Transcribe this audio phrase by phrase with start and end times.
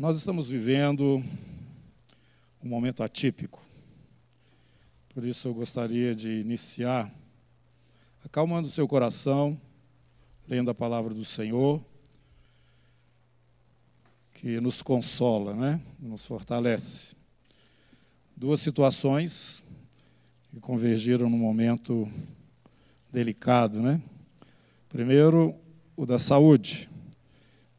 [0.00, 1.22] Nós estamos vivendo
[2.64, 3.62] um momento atípico.
[5.12, 7.14] Por isso eu gostaria de iniciar
[8.24, 9.60] acalmando o seu coração,
[10.48, 11.84] lendo a palavra do Senhor,
[14.32, 15.78] que nos consola, né?
[16.00, 17.14] Nos fortalece.
[18.34, 19.62] Duas situações
[20.50, 22.10] que convergiram num momento
[23.12, 24.00] delicado, né?
[24.88, 25.54] Primeiro,
[25.94, 26.88] o da saúde,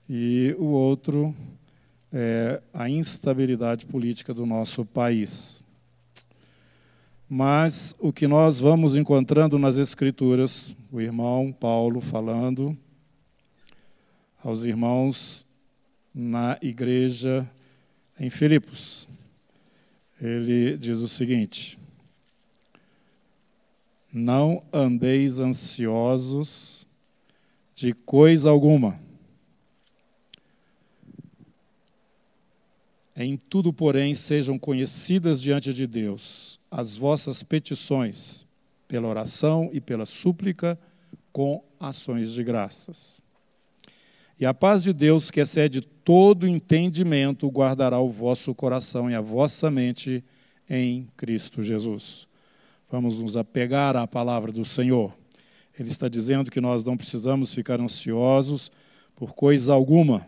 [0.08, 1.36] e o outro,
[2.12, 5.64] é a instabilidade política do nosso país.
[7.30, 12.78] Mas o que nós vamos encontrando nas Escrituras, o irmão Paulo falando
[14.44, 15.46] aos irmãos
[16.14, 17.50] na igreja
[18.20, 19.08] em Filipos.
[20.20, 21.80] Ele diz o seguinte:
[24.12, 26.86] Não andeis ansiosos
[27.74, 29.00] de coisa alguma
[33.24, 38.48] Em tudo, porém, sejam conhecidas diante de Deus as vossas petições,
[38.88, 40.80] pela oração e pela súplica,
[41.32, 43.22] com ações de graças.
[44.40, 49.22] E a paz de Deus, que excede todo entendimento, guardará o vosso coração e a
[49.22, 50.24] vossa mente
[50.68, 52.28] em Cristo Jesus.
[52.90, 55.16] Vamos nos apegar à palavra do Senhor.
[55.78, 58.72] Ele está dizendo que nós não precisamos ficar ansiosos
[59.16, 60.26] por coisa alguma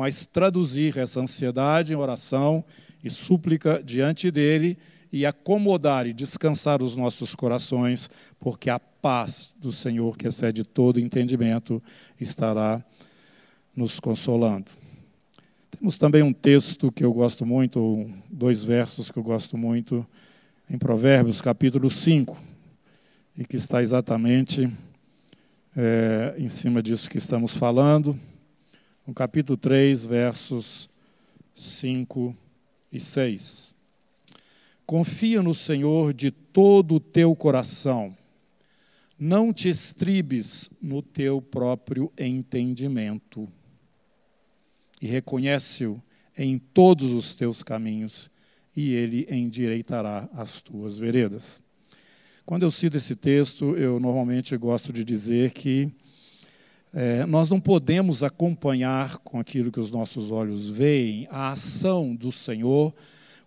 [0.00, 2.64] mas traduzir essa ansiedade em oração
[3.04, 4.78] e súplica diante dele
[5.12, 10.98] e acomodar e descansar os nossos corações, porque a paz do Senhor, que excede todo
[10.98, 11.82] entendimento,
[12.18, 12.82] estará
[13.76, 14.70] nos consolando.
[15.70, 20.06] Temos também um texto que eu gosto muito, dois versos que eu gosto muito,
[20.70, 22.42] em Provérbios, capítulo 5,
[23.36, 24.66] e que está exatamente
[25.76, 28.18] é, em cima disso que estamos falando
[29.10, 30.88] no capítulo 3, versos
[31.52, 32.32] 5
[32.92, 33.74] e 6.
[34.86, 38.16] Confia no Senhor de todo o teu coração,
[39.18, 43.48] não te estribes no teu próprio entendimento,
[45.02, 46.00] e reconhece-o
[46.38, 48.30] em todos os teus caminhos,
[48.76, 51.60] e ele endireitará as tuas veredas.
[52.46, 55.92] Quando eu cito esse texto, eu normalmente gosto de dizer que
[56.92, 62.32] é, nós não podemos acompanhar com aquilo que os nossos olhos veem a ação do
[62.32, 62.92] Senhor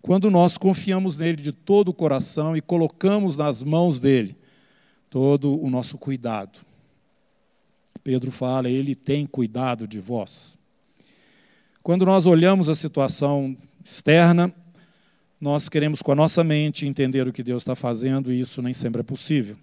[0.00, 4.36] quando nós confiamos nele de todo o coração e colocamos nas mãos dele
[5.10, 6.60] todo o nosso cuidado.
[8.02, 10.58] Pedro fala, ele tem cuidado de vós.
[11.82, 14.52] Quando nós olhamos a situação externa,
[15.40, 18.74] nós queremos com a nossa mente entender o que Deus está fazendo e isso nem
[18.74, 19.56] sempre é possível.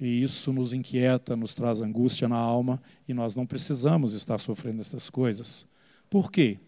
[0.00, 4.80] E isso nos inquieta, nos traz angústia na alma, e nós não precisamos estar sofrendo
[4.80, 5.66] essas coisas.
[6.08, 6.58] Por quê?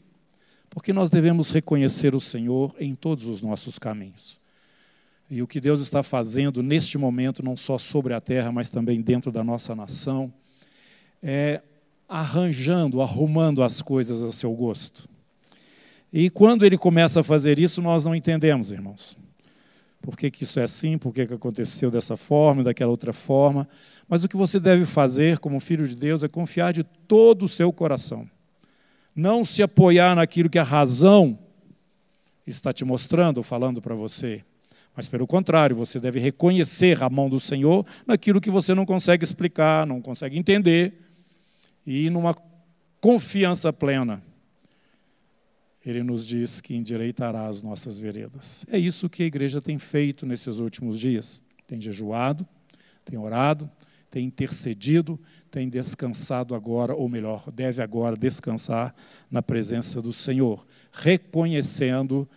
[0.68, 4.38] Porque nós devemos reconhecer o Senhor em todos os nossos caminhos.
[5.30, 9.00] E o que Deus está fazendo neste momento, não só sobre a terra, mas também
[9.00, 10.30] dentro da nossa nação,
[11.22, 11.62] é
[12.06, 15.08] arranjando, arrumando as coisas a seu gosto.
[16.12, 19.16] E quando ele começa a fazer isso, nós não entendemos, irmãos
[20.02, 23.68] por que, que isso é assim, por que, que aconteceu dessa forma, daquela outra forma.
[24.08, 27.48] Mas o que você deve fazer como filho de Deus é confiar de todo o
[27.48, 28.28] seu coração.
[29.14, 31.38] Não se apoiar naquilo que a razão
[32.44, 34.44] está te mostrando ou falando para você.
[34.94, 39.24] Mas, pelo contrário, você deve reconhecer a mão do Senhor naquilo que você não consegue
[39.24, 40.98] explicar, não consegue entender,
[41.86, 42.36] e numa
[43.00, 44.22] confiança plena
[45.84, 48.64] ele nos diz que endireitará as nossas veredas.
[48.70, 51.42] É isso que a igreja tem feito nesses últimos dias.
[51.66, 52.46] Tem jejuado,
[53.04, 53.68] tem orado,
[54.08, 55.18] tem intercedido,
[55.50, 58.94] tem descansado agora, ou melhor, deve agora descansar
[59.30, 62.28] na presença do Senhor, reconhecendo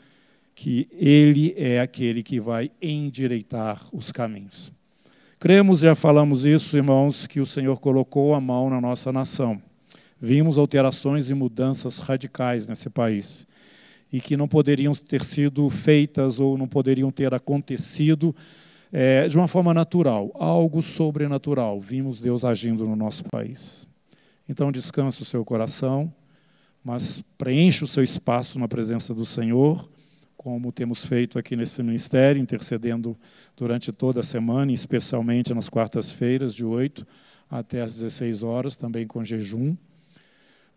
[0.56, 4.72] que Ele é aquele que vai endireitar os caminhos.
[5.38, 9.62] Cremos, já falamos isso, irmãos, que o Senhor colocou a mão na nossa nação
[10.26, 13.46] vimos alterações e mudanças radicais nesse país
[14.12, 18.36] e que não poderiam ter sido feitas ou não poderiam ter acontecido
[18.92, 21.80] é, de uma forma natural, algo sobrenatural.
[21.80, 23.88] Vimos Deus agindo no nosso país.
[24.50, 26.12] Então, descanse o seu coração,
[26.84, 29.88] mas preencha o seu espaço na presença do Senhor,
[30.36, 33.16] como temos feito aqui nesse ministério, intercedendo
[33.56, 37.06] durante toda a semana, especialmente nas quartas-feiras, de 8
[37.50, 39.76] até às 16 horas, também com jejum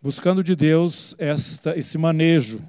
[0.01, 2.61] buscando de Deus esta, esse manejo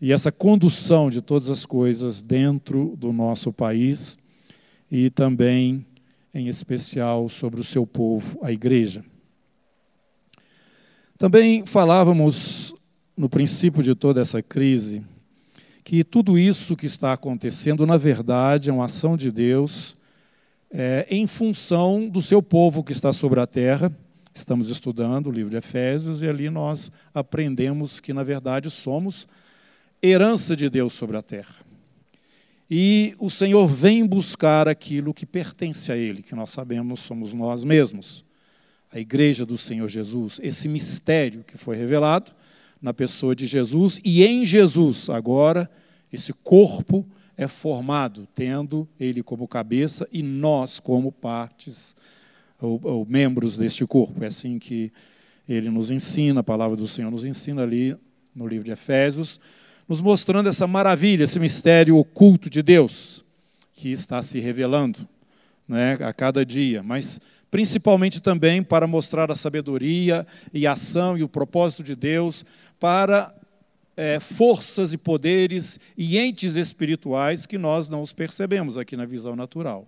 [0.00, 4.18] e essa condução de todas as coisas dentro do nosso país
[4.90, 5.86] e também,
[6.34, 9.04] em especial, sobre o seu povo, a igreja.
[11.16, 12.74] Também falávamos
[13.16, 15.06] no princípio de toda essa crise,
[15.84, 19.96] que tudo isso que está acontecendo, na verdade, é uma ação de Deus
[20.68, 23.94] é, em função do seu povo que está sobre a terra.
[24.34, 29.28] Estamos estudando o livro de Efésios e ali nós aprendemos que, na verdade, somos
[30.02, 31.56] herança de Deus sobre a terra.
[32.70, 37.62] E o Senhor vem buscar aquilo que pertence a Ele, que nós sabemos somos nós
[37.62, 38.24] mesmos,
[38.90, 42.32] a igreja do Senhor Jesus, esse mistério que foi revelado
[42.80, 45.70] na pessoa de Jesus e em Jesus, agora,
[46.10, 47.06] esse corpo
[47.36, 51.94] é formado, tendo Ele como cabeça e nós como partes
[52.62, 54.24] ou, ou membros deste corpo.
[54.24, 54.90] É assim que
[55.48, 57.94] Ele nos ensina, a palavra do Senhor nos ensina ali
[58.34, 59.38] no livro de Efésios
[59.88, 63.24] nos mostrando essa maravilha, esse mistério oculto de Deus
[63.74, 65.06] que está se revelando
[65.66, 67.20] né, a cada dia, mas
[67.50, 72.44] principalmente também para mostrar a sabedoria e a ação e o propósito de Deus
[72.78, 73.34] para
[73.96, 79.36] é, forças e poderes e entes espirituais que nós não os percebemos aqui na visão
[79.36, 79.86] natural.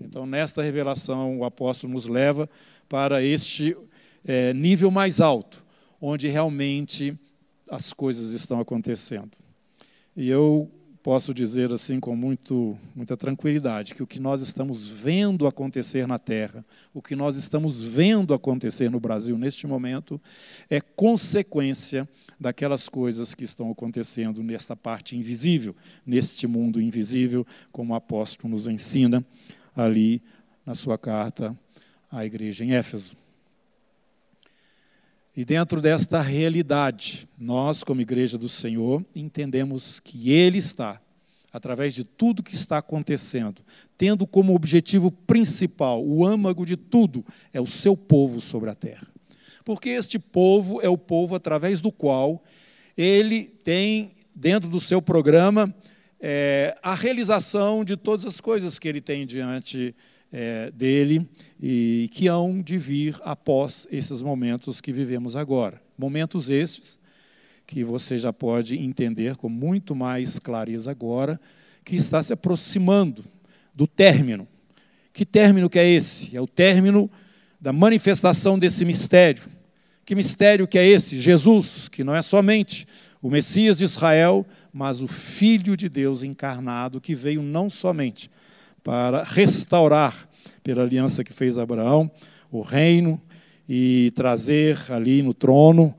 [0.00, 2.48] Então, nesta revelação, o apóstolo nos leva
[2.88, 3.76] para este
[4.24, 5.64] é, nível mais alto,
[6.00, 7.18] onde realmente
[7.68, 9.36] as coisas estão acontecendo.
[10.16, 10.70] E eu
[11.02, 16.18] posso dizer assim com muito, muita tranquilidade que o que nós estamos vendo acontecer na
[16.18, 20.20] Terra, o que nós estamos vendo acontecer no Brasil neste momento,
[20.68, 22.08] é consequência
[22.38, 25.74] daquelas coisas que estão acontecendo nesta parte invisível,
[26.04, 29.24] neste mundo invisível, como o apóstolo nos ensina
[29.82, 30.20] ali
[30.66, 31.56] na sua carta
[32.10, 33.16] à igreja em Éfeso.
[35.36, 41.00] E dentro desta realidade, nós, como Igreja do Senhor, entendemos que Ele está,
[41.52, 43.62] através de tudo que está acontecendo,
[43.96, 49.06] tendo como objetivo principal, o âmago de tudo, é o seu povo sobre a terra.
[49.64, 52.42] Porque este povo é o povo através do qual
[52.96, 55.72] ele tem, dentro do seu programa,
[56.20, 59.94] é, a realização de todas as coisas que ele tem diante
[60.32, 61.28] é, dele
[61.60, 65.80] e que hão de vir após esses momentos que vivemos agora.
[65.96, 66.98] Momentos estes
[67.66, 71.38] que você já pode entender com muito mais clareza agora,
[71.84, 73.22] que está se aproximando
[73.74, 74.48] do término.
[75.12, 76.34] Que término que é esse?
[76.34, 77.10] É o término
[77.60, 79.44] da manifestação desse mistério.
[80.04, 81.20] Que mistério que é esse?
[81.20, 82.86] Jesus, que não é somente
[83.20, 88.30] o Messias de Israel, mas o Filho de Deus encarnado, que veio não somente
[88.82, 90.28] para restaurar,
[90.62, 92.10] pela aliança que fez Abraão,
[92.50, 93.20] o reino
[93.68, 95.94] e trazer ali no trono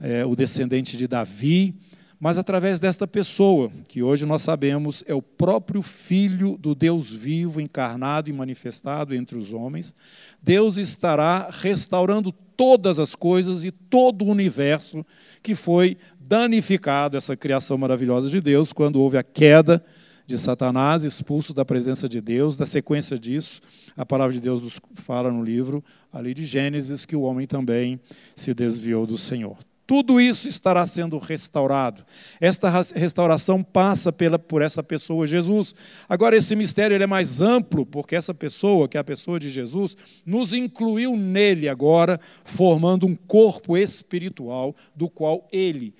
[0.00, 1.74] é, o descendente de Davi,
[2.18, 7.60] mas através desta pessoa, que hoje nós sabemos é o próprio Filho do Deus vivo,
[7.60, 9.94] encarnado e manifestado entre os homens,
[10.42, 15.04] Deus estará restaurando todas as coisas e todo o universo
[15.42, 19.84] que foi danificado, essa criação maravilhosa de Deus, quando houve a queda
[20.26, 22.56] de Satanás, expulso da presença de Deus.
[22.56, 23.60] Da sequência disso,
[23.96, 28.00] a palavra de Deus nos fala no livro ali de Gênesis que o homem também
[28.34, 29.58] se desviou do Senhor.
[29.86, 32.06] Tudo isso estará sendo restaurado.
[32.40, 35.74] Esta restauração passa pela, por essa pessoa, Jesus.
[36.08, 39.94] Agora, esse mistério é mais amplo, porque essa pessoa, que é a pessoa de Jesus,
[40.24, 45.92] nos incluiu nele agora, formando um corpo espiritual do qual ele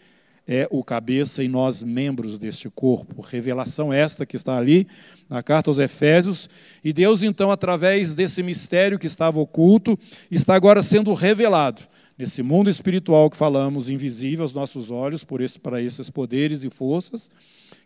[0.47, 3.23] é o cabeça e nós membros deste corpo.
[3.23, 4.87] Revelação esta que está ali
[5.29, 6.49] na carta aos Efésios.
[6.83, 9.99] E Deus, então, através desse mistério que estava oculto,
[10.31, 11.83] está agora sendo revelado
[12.17, 16.71] nesse mundo espiritual que falamos, invisível aos nossos olhos, por esse, para esses poderes e
[16.71, 17.31] forças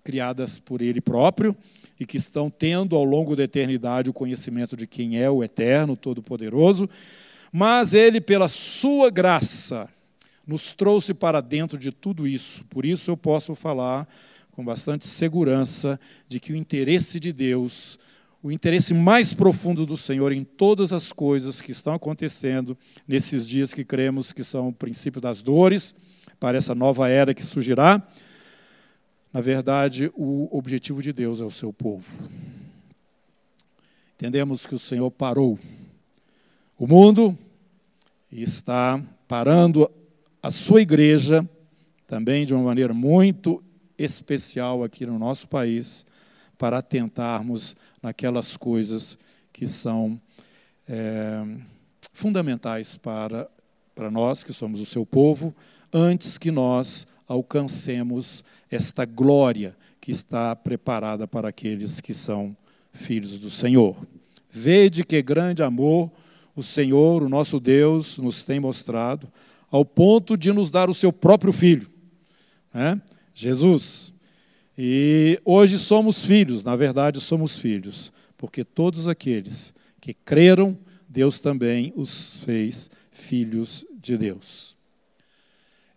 [0.05, 1.57] criadas por Ele próprio
[1.99, 5.97] e que estão tendo ao longo da eternidade o conhecimento de quem é o Eterno,
[5.97, 6.89] Todo-Poderoso.
[7.53, 9.89] Mas Ele, pela Sua graça,
[10.49, 12.65] nos trouxe para dentro de tudo isso.
[12.65, 14.09] Por isso eu posso falar
[14.51, 17.99] com bastante segurança de que o interesse de Deus,
[18.43, 22.77] o interesse mais profundo do Senhor em todas as coisas que estão acontecendo
[23.07, 25.95] nesses dias que cremos que são o princípio das dores,
[26.41, 28.03] para essa nova era que surgirá,
[29.33, 32.27] na verdade, o objetivo de Deus é o seu povo.
[34.15, 35.59] Entendemos que o Senhor parou
[36.79, 37.37] o mundo
[38.33, 39.91] e está parando
[40.43, 41.49] a sua igreja,
[42.07, 43.63] também de uma maneira muito
[43.99, 46.07] especial aqui no nosso país,
[46.57, 49.19] para atentarmos naquelas coisas
[49.53, 50.21] que são
[50.89, 51.45] é,
[52.13, 53.49] fundamentais para,
[53.95, 55.55] para nós, que somos o seu povo,
[55.93, 62.57] antes que nós alcancemos esta glória que está preparada para aqueles que são
[62.93, 63.97] filhos do Senhor.
[64.51, 66.11] Vede que grande amor
[66.57, 69.31] o Senhor, o nosso Deus, nos tem mostrado
[69.71, 71.89] ao ponto de nos dar o seu próprio filho.
[72.73, 73.01] Né?
[73.35, 74.13] Jesus.
[74.77, 81.93] E hoje somos filhos, na verdade somos filhos, porque todos aqueles que creram, Deus também
[81.97, 84.77] os fez filhos de Deus.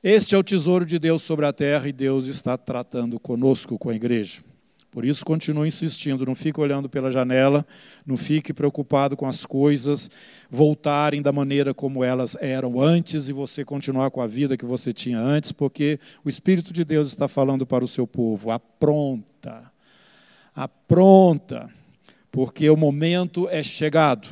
[0.04, 3.92] Este é o tesouro de Deus sobre a terra e Deus está tratando conosco, com
[3.92, 4.44] a igreja.
[4.91, 7.65] Por isso, continue insistindo, não fique olhando pela janela,
[8.05, 10.12] não fique preocupado com as coisas
[10.50, 14.91] voltarem da maneira como elas eram antes e você continuar com a vida que você
[14.91, 19.71] tinha antes, porque o Espírito de Deus está falando para o seu povo: apronta,
[20.53, 21.69] apronta,
[22.29, 24.27] porque o momento é chegado,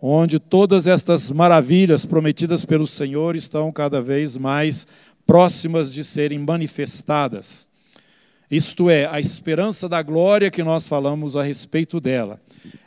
[0.00, 4.84] onde todas estas maravilhas prometidas pelo Senhor estão cada vez mais
[5.24, 7.70] próximas de serem manifestadas.
[8.52, 12.38] Isto é, a esperança da glória que nós falamos a respeito dela.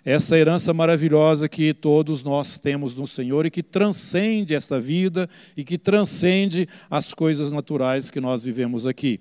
[0.06, 5.64] Essa herança maravilhosa que todos nós temos no Senhor e que transcende esta vida e
[5.64, 9.20] que transcende as coisas naturais que nós vivemos aqui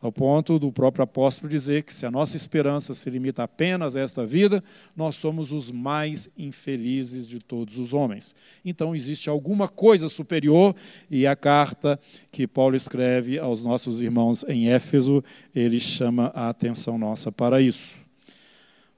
[0.00, 4.00] ao ponto do próprio apóstolo dizer que se a nossa esperança se limita apenas a
[4.00, 4.62] esta vida,
[4.96, 8.34] nós somos os mais infelizes de todos os homens.
[8.64, 10.74] Então existe alguma coisa superior
[11.10, 11.98] e a carta
[12.30, 15.22] que Paulo escreve aos nossos irmãos em Éfeso,
[15.54, 17.96] ele chama a atenção nossa para isso.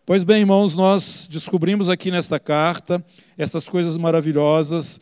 [0.05, 3.03] Pois bem, irmãos, nós descobrimos aqui nesta carta
[3.39, 5.01] essas coisas maravilhosas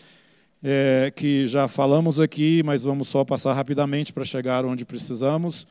[0.62, 5.66] é, que já falamos aqui, mas vamos só passar rapidamente para chegar onde precisamos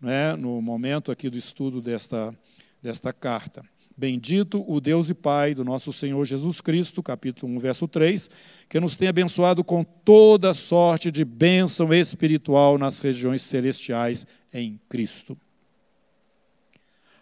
[0.00, 2.34] né, no momento aqui do estudo desta,
[2.82, 3.62] desta carta.
[3.96, 8.30] Bendito o Deus e Pai do nosso Senhor Jesus Cristo, capítulo 1, verso 3,
[8.68, 14.24] que nos tem abençoado com toda sorte de bênção espiritual nas regiões celestiais
[14.54, 15.36] em Cristo.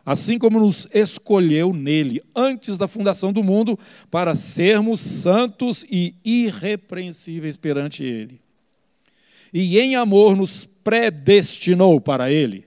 [0.04, 3.78] Assim como nos escolheu nele antes da fundação do mundo
[4.11, 8.46] para sermos santos e irrepreensíveis perante ele.
[9.53, 12.67] E em amor nos predestinou para ele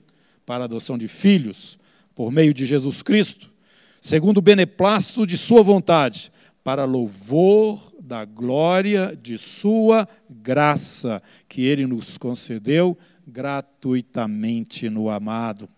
[0.50, 1.78] para a adoção de filhos,
[2.16, 3.52] por meio de Jesus Cristo,
[4.02, 6.32] segundo o beneplácito de Sua vontade,
[6.64, 15.70] para louvor da glória de Sua graça, que Ele nos concedeu gratuitamente no amado,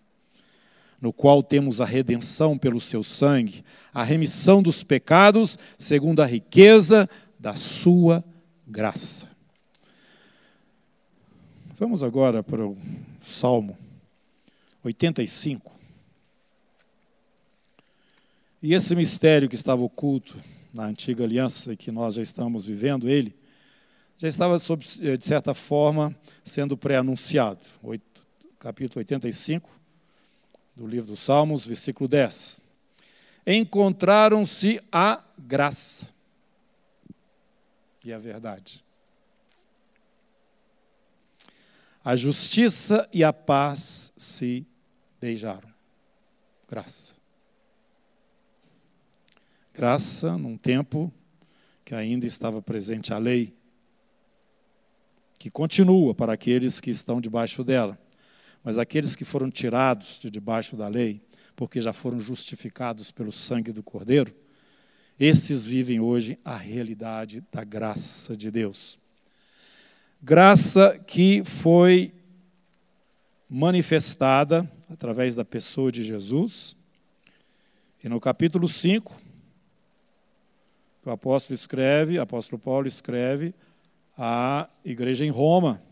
[0.98, 7.06] no qual temos a redenção pelo Seu sangue, a remissão dos pecados, segundo a riqueza
[7.38, 8.24] da Sua
[8.66, 9.31] graça.
[11.82, 12.78] Vamos agora para o
[13.20, 13.76] Salmo
[14.84, 15.72] 85.
[18.62, 20.36] E esse mistério que estava oculto
[20.72, 23.34] na antiga aliança e que nós já estamos vivendo ele,
[24.16, 24.58] já estava,
[25.00, 27.66] eh, de certa forma, sendo pré-anunciado.
[28.60, 29.68] Capítulo 85
[30.76, 32.60] do livro dos Salmos, versículo 10.
[33.44, 36.06] Encontraram-se a graça
[38.04, 38.84] e a verdade.
[42.04, 44.66] A justiça e a paz se
[45.20, 45.72] beijaram.
[46.68, 47.14] Graça.
[49.72, 51.12] Graça num tempo
[51.84, 53.54] que ainda estava presente a lei,
[55.38, 57.98] que continua para aqueles que estão debaixo dela.
[58.64, 61.22] Mas aqueles que foram tirados de debaixo da lei,
[61.54, 64.34] porque já foram justificados pelo sangue do Cordeiro,
[65.18, 69.01] esses vivem hoje a realidade da graça de Deus.
[70.24, 72.14] Graça que foi
[73.50, 76.76] manifestada através da pessoa de Jesus.
[78.04, 79.20] E no capítulo 5,
[81.04, 83.52] o apóstolo escreve, o apóstolo Paulo escreve
[84.16, 85.82] à igreja em Roma.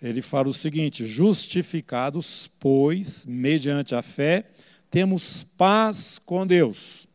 [0.00, 4.48] Ele fala o seguinte: justificados, pois, mediante a fé,
[4.92, 7.08] temos paz com Deus,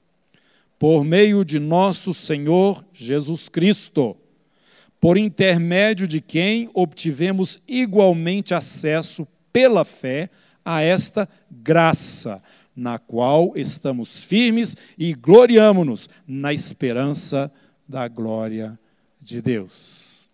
[0.78, 4.18] por meio de nosso Senhor Jesus Cristo
[5.06, 10.32] por intermédio de quem obtivemos igualmente acesso pela fé
[10.66, 12.42] a esta graça,
[12.76, 17.52] na qual estamos firmes e gloriamo-nos na esperança
[17.88, 18.80] da glória
[19.22, 20.28] de Deus.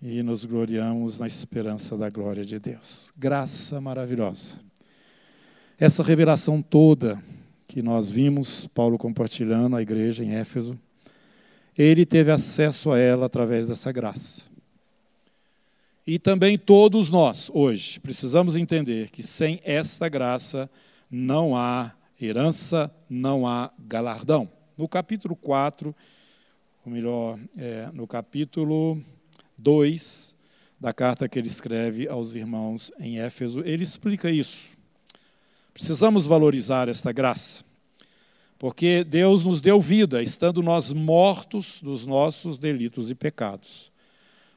[0.00, 3.10] E nos gloriamos na esperança da glória de Deus.
[3.18, 4.60] Graça maravilhosa.
[5.76, 7.20] Essa revelação toda
[7.70, 10.76] que nós vimos, Paulo compartilhando a igreja em Éfeso,
[11.78, 14.42] ele teve acesso a ela através dessa graça.
[16.04, 20.68] E também todos nós, hoje, precisamos entender que sem esta graça
[21.08, 24.50] não há herança, não há galardão.
[24.76, 25.94] No capítulo 4,
[26.84, 29.00] ou melhor, é, no capítulo
[29.56, 30.34] 2
[30.80, 34.79] da carta que ele escreve aos irmãos em Éfeso, ele explica isso.
[35.80, 37.64] Precisamos valorizar esta graça.
[38.58, 43.90] Porque Deus nos deu vida, estando nós mortos dos nossos delitos e pecados.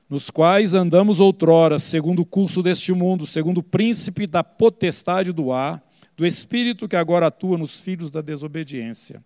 [0.10, 5.53] nos quais andamos outrora, segundo o curso deste mundo, segundo o príncipe da potestade do
[5.53, 5.82] ar,
[6.18, 9.24] do espírito que agora atua nos filhos da desobediência,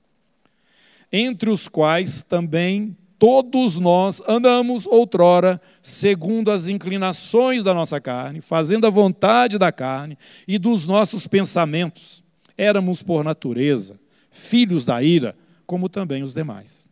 [1.12, 8.86] entre os quais também todos nós andamos outrora segundo as inclinações da nossa carne, fazendo
[8.86, 12.24] a vontade da carne e dos nossos pensamentos.
[12.58, 16.88] Éramos por natureza filhos da ira, como também os demais.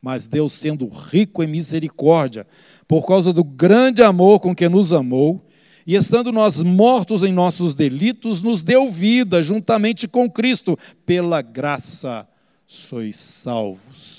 [0.00, 2.46] Mas Deus, sendo rico em misericórdia,
[2.86, 5.42] por causa do grande amor com que nos amou,
[5.86, 12.28] e estando nós mortos em nossos delitos, nos deu vida juntamente com Cristo, pela graça
[12.66, 14.13] sois salvos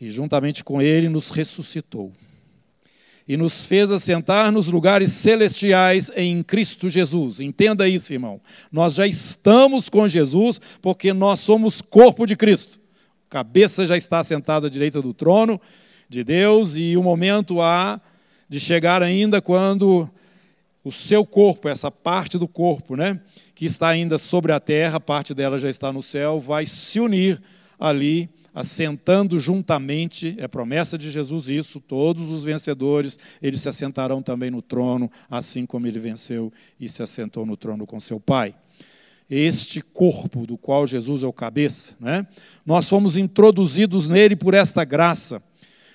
[0.00, 2.12] e juntamente com ele nos ressuscitou
[3.28, 7.40] e nos fez assentar nos lugares celestiais em Cristo Jesus.
[7.40, 8.40] Entenda isso, irmão.
[8.72, 12.80] Nós já estamos com Jesus porque nós somos corpo de Cristo.
[13.28, 15.60] A cabeça já está sentada à direita do trono
[16.08, 18.00] de Deus e o momento há
[18.48, 20.08] de chegar ainda quando
[20.82, 23.20] o seu corpo, essa parte do corpo, né,
[23.54, 27.38] que está ainda sobre a terra, parte dela já está no céu, vai se unir
[27.78, 34.50] ali assentando juntamente, é promessa de Jesus isso, todos os vencedores, eles se assentarão também
[34.50, 38.52] no trono, assim como ele venceu e se assentou no trono com seu Pai.
[39.30, 42.26] Este corpo do qual Jesus é o cabeça, né?
[42.66, 45.40] nós fomos introduzidos nele por esta graça.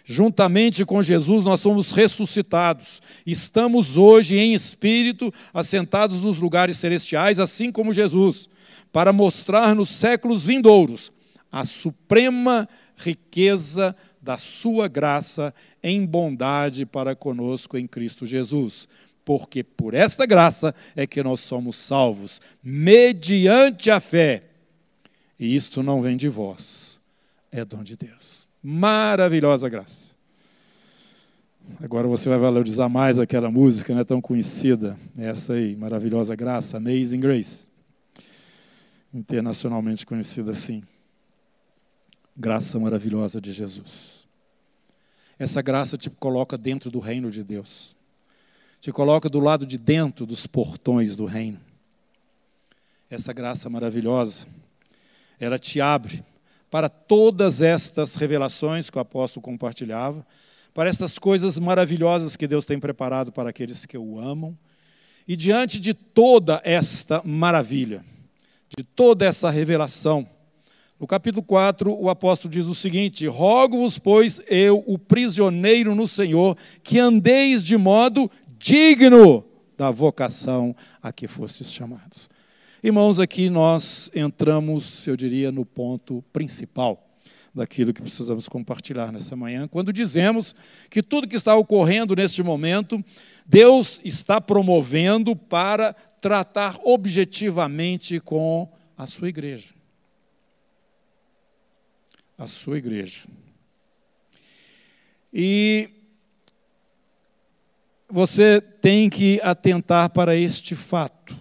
[0.05, 3.01] Juntamente com Jesus, nós somos ressuscitados.
[3.27, 8.47] Estamos hoje em espírito, assentados nos lugares celestiais, assim como Jesus,
[8.89, 11.11] para mostrar nos séculos vindouros
[11.53, 12.67] a suprema
[12.97, 18.87] riqueza da sua graça em bondade para conosco em Cristo Jesus.
[19.23, 24.45] Porque por esta graça é que nós somos salvos, mediante a fé.
[25.39, 26.99] E isto não vem de vós,
[27.51, 28.47] é dom de Deus.
[28.63, 30.15] Maravilhosa graça.
[31.79, 36.77] Agora você vai valorizar mais aquela música, não é tão conhecida, essa aí, maravilhosa graça,
[36.77, 37.71] Amazing Grace.
[39.13, 40.81] Internacionalmente conhecida assim
[42.35, 44.27] graça maravilhosa de Jesus.
[45.37, 47.95] Essa graça te coloca dentro do reino de Deus,
[48.79, 51.59] te coloca do lado de dentro dos portões do reino.
[53.09, 54.47] Essa graça maravilhosa,
[55.39, 56.23] ela te abre
[56.69, 60.25] para todas estas revelações que o apóstolo compartilhava,
[60.73, 64.57] para estas coisas maravilhosas que Deus tem preparado para aqueles que o amam.
[65.27, 68.03] E diante de toda esta maravilha,
[68.75, 70.27] de toda essa revelação,
[71.03, 76.57] no capítulo 4, o apóstolo diz o seguinte: Rogo-vos, pois, eu, o prisioneiro no Senhor,
[76.81, 79.43] que andeis de modo digno
[79.77, 82.29] da vocação a que fostes chamados.
[82.81, 87.05] Irmãos, aqui nós entramos, eu diria, no ponto principal
[87.53, 90.55] daquilo que precisamos compartilhar nessa manhã, quando dizemos
[90.89, 93.03] que tudo que está ocorrendo neste momento,
[93.45, 99.82] Deus está promovendo para tratar objetivamente com a sua igreja
[102.43, 103.21] a sua igreja.
[105.33, 105.89] E
[108.09, 111.35] você tem que atentar para este fato.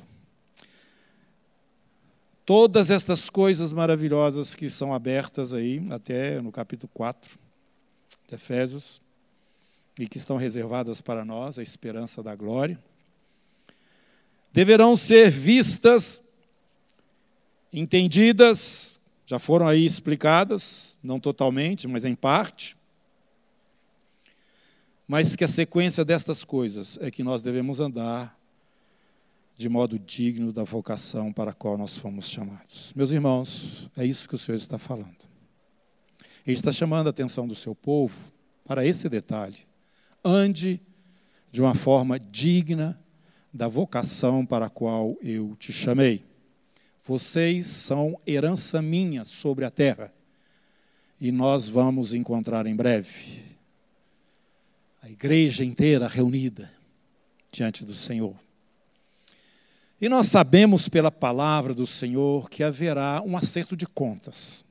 [2.46, 7.38] Todas estas coisas maravilhosas que são abertas aí, até no capítulo 4
[8.28, 9.00] de Efésios,
[9.98, 12.82] e que estão reservadas para nós, a esperança da glória,
[14.52, 16.22] deverão ser vistas,
[17.72, 22.76] entendidas, já foram aí explicadas, não totalmente, mas em parte.
[25.06, 28.38] Mas que a sequência destas coisas é que nós devemos andar
[29.54, 32.92] de modo digno da vocação para a qual nós fomos chamados.
[32.96, 35.30] Meus irmãos, é isso que o Senhor está falando.
[36.46, 38.32] Ele está chamando a atenção do seu povo
[38.64, 39.58] para esse detalhe.
[40.24, 40.80] Ande
[41.50, 42.98] de uma forma digna
[43.52, 46.24] da vocação para a qual eu te chamei.
[47.04, 50.12] Vocês são herança minha sobre a terra.
[51.20, 53.42] E nós vamos encontrar em breve
[55.02, 56.72] a igreja inteira reunida
[57.50, 58.36] diante do Senhor.
[60.00, 64.64] E nós sabemos pela palavra do Senhor que haverá um acerto de contas.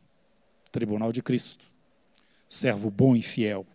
[0.71, 1.65] Tribunal de Cristo.
[2.47, 3.65] Servo bom e fiel.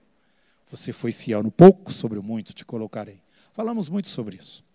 [0.71, 3.21] Você foi fiel no pouco, sobre o muito te colocarei.
[3.53, 4.66] Falamos muito sobre isso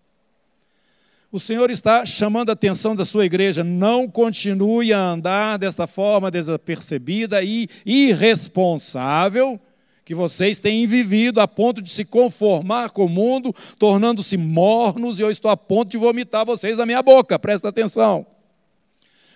[1.32, 3.64] o Senhor está chamando a atenção da sua igreja.
[3.64, 9.58] Não continue a andar desta forma desapercebida e irresponsável
[10.04, 15.22] que vocês têm vivido a ponto de se conformar com o mundo, tornando-se mornos, e
[15.22, 17.38] eu estou a ponto de vomitar vocês da minha boca.
[17.38, 18.26] Presta atenção.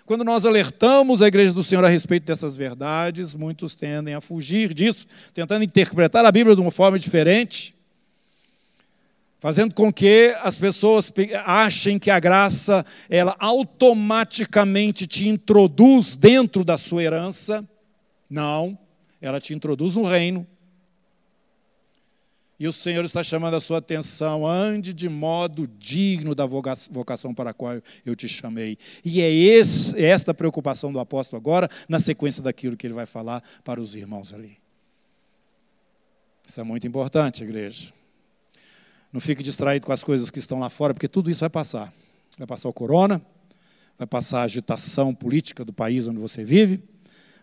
[0.05, 4.71] Quando nós alertamos a igreja do Senhor a respeito dessas verdades, muitos tendem a fugir
[4.71, 7.73] disso, tentando interpretar a Bíblia de uma forma diferente,
[9.39, 11.11] fazendo com que as pessoas
[11.45, 17.67] achem que a graça ela automaticamente te introduz dentro da sua herança.
[18.29, 18.77] Não,
[19.21, 20.45] ela te introduz no reino,
[22.59, 27.51] e o Senhor está chamando a sua atenção, ande de modo digno da vocação para
[27.51, 28.79] a qual eu te chamei.
[29.05, 33.05] E é esse, é esta preocupação do apóstolo agora, na sequência daquilo que ele vai
[33.05, 34.57] falar para os irmãos ali.
[36.47, 37.93] Isso é muito importante, igreja.
[39.11, 41.93] Não fique distraído com as coisas que estão lá fora, porque tudo isso vai passar.
[42.37, 43.21] Vai passar o corona,
[43.97, 46.83] vai passar a agitação política do país onde você vive,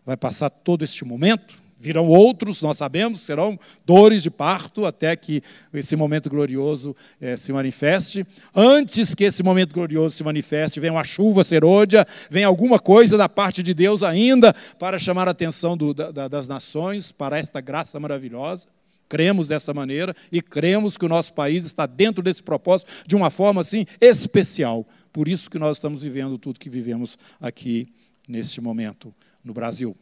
[0.04, 5.42] vai passar todo este momento, Virão outros, nós sabemos, serão dores de parto até que
[5.74, 8.26] esse momento glorioso eh, se manifeste.
[8.54, 13.28] Antes que esse momento glorioso se manifeste, vem uma chuva serôdia, vem alguma coisa da
[13.28, 18.00] parte de Deus ainda para chamar a atenção do, da, das nações para esta graça
[18.00, 18.66] maravilhosa.
[19.14, 23.30] Cremos dessa maneira e cremos que o nosso país está dentro desse propósito de uma
[23.30, 24.84] forma assim especial.
[25.12, 27.86] Por isso que nós estamos vivendo tudo que vivemos aqui
[28.26, 29.96] neste momento no Brasil.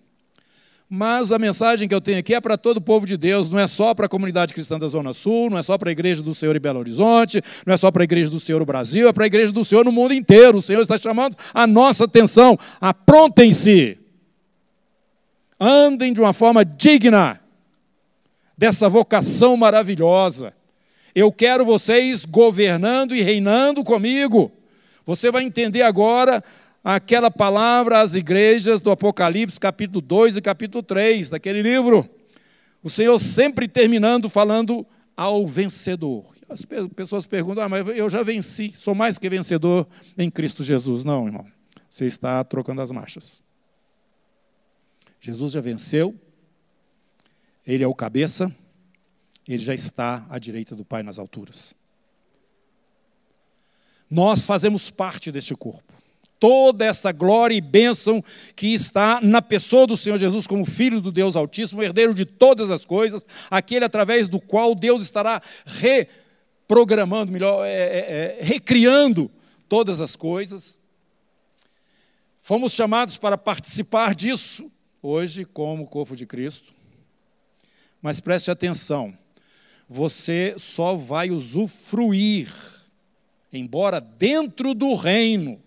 [0.88, 3.58] Mas a mensagem que eu tenho aqui é para todo o povo de Deus, não
[3.58, 6.22] é só para a comunidade cristã da Zona Sul, não é só para a igreja
[6.22, 9.06] do Senhor em Belo Horizonte, não é só para a igreja do Senhor no Brasil,
[9.08, 10.56] é para a igreja do Senhor no mundo inteiro.
[10.56, 12.58] O Senhor está chamando a nossa atenção.
[12.80, 13.98] Aprontem-se.
[15.60, 17.41] Andem de uma forma digna
[18.62, 20.54] dessa vocação maravilhosa.
[21.12, 24.52] Eu quero vocês governando e reinando comigo.
[25.04, 26.44] Você vai entender agora
[26.84, 32.08] aquela palavra às igrejas do Apocalipse, capítulo 2 e capítulo 3, daquele livro.
[32.84, 36.24] O Senhor sempre terminando falando ao vencedor.
[36.48, 41.02] As pessoas perguntam, ah, mas eu já venci, sou mais que vencedor em Cristo Jesus.
[41.02, 41.44] Não, irmão,
[41.90, 43.42] você está trocando as marchas.
[45.18, 46.14] Jesus já venceu,
[47.66, 48.54] ele é o cabeça,
[49.46, 51.74] ele já está à direita do Pai nas alturas.
[54.10, 55.92] Nós fazemos parte deste corpo
[56.42, 58.20] toda essa glória e bênção
[58.56, 62.68] que está na pessoa do Senhor Jesus como Filho do Deus Altíssimo, herdeiro de todas
[62.68, 69.30] as coisas, aquele através do qual Deus estará reprogramando, melhor, é, é, é, recriando
[69.68, 70.80] todas as coisas.
[72.40, 74.68] Fomos chamados para participar disso
[75.00, 76.72] hoje como corpo de Cristo.
[78.02, 79.16] Mas preste atenção,
[79.88, 82.52] você só vai usufruir,
[83.52, 85.60] embora dentro do reino,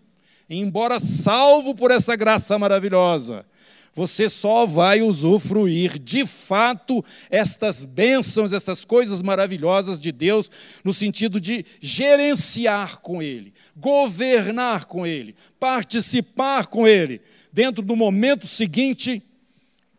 [0.50, 3.46] embora salvo por essa graça maravilhosa,
[3.94, 10.52] você só vai usufruir de fato estas bênçãos, essas coisas maravilhosas de Deus,
[10.84, 17.22] no sentido de gerenciar com Ele, governar com Ele, participar com Ele,
[17.54, 19.24] dentro do momento seguinte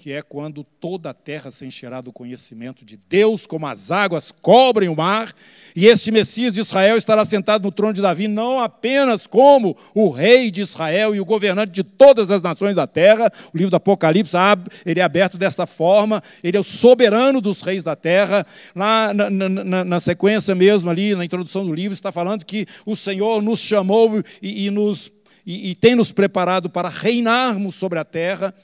[0.07, 4.31] que é quando toda a terra se encherá do conhecimento de Deus, como as águas
[4.31, 5.35] cobrem o mar,
[5.75, 10.09] e este Messias de Israel estará sentado no trono de Davi, não apenas como o
[10.09, 13.75] rei de Israel e o governante de todas as nações da terra, o livro do
[13.79, 14.37] Apocalipse
[14.85, 19.29] ele é aberto desta forma, ele é o soberano dos reis da terra, lá na,
[19.29, 23.59] na, na sequência mesmo, ali na introdução do livro, está falando que o Senhor nos
[23.59, 25.11] chamou e, e nos,
[25.45, 28.55] e, e tem nos preparado para reinarmos sobre a terra,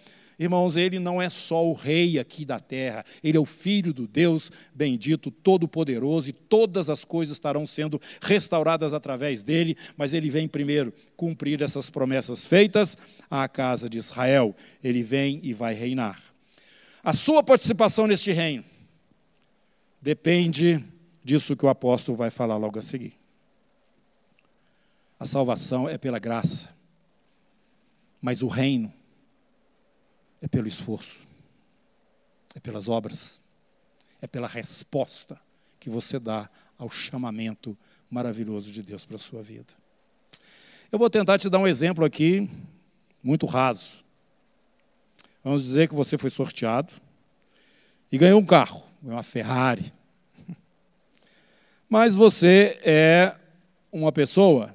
[0.43, 4.09] Irmãos, ele não é só o rei aqui da terra, ele é o filho do
[4.09, 10.49] Deus bendito, todo-poderoso, e todas as coisas estarão sendo restauradas através dele, mas ele vem
[10.49, 12.97] primeiro cumprir essas promessas feitas
[13.31, 14.53] à casa de Israel.
[14.83, 16.21] Ele vem e vai reinar.
[17.05, 18.65] A sua participação neste reino
[20.01, 20.85] depende
[21.23, 23.15] disso que o apóstolo vai falar logo a seguir.
[25.21, 26.75] A salvação é pela graça,
[28.21, 28.93] mas o reino
[30.43, 31.23] é pelo esforço,
[32.55, 33.41] é pelas obras,
[34.21, 35.41] é pela resposta
[35.79, 37.79] que você dá ao chamamento
[38.11, 39.73] maravilhoso de Deus para a sua vida.
[40.91, 42.51] Eu vou tentar te dar um exemplo aqui,
[43.23, 44.03] muito raso.
[45.45, 46.93] Vamos dizer que você foi sorteado
[48.11, 49.93] e ganhou um carro, uma Ferrari.
[51.89, 53.37] Mas você é
[53.91, 54.75] uma pessoa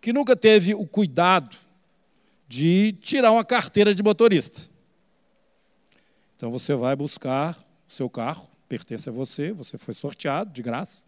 [0.00, 1.56] que nunca teve o cuidado
[2.48, 4.60] de tirar uma carteira de motorista.
[6.36, 11.04] Então você vai buscar o seu carro, pertence a você, você foi sorteado de graça,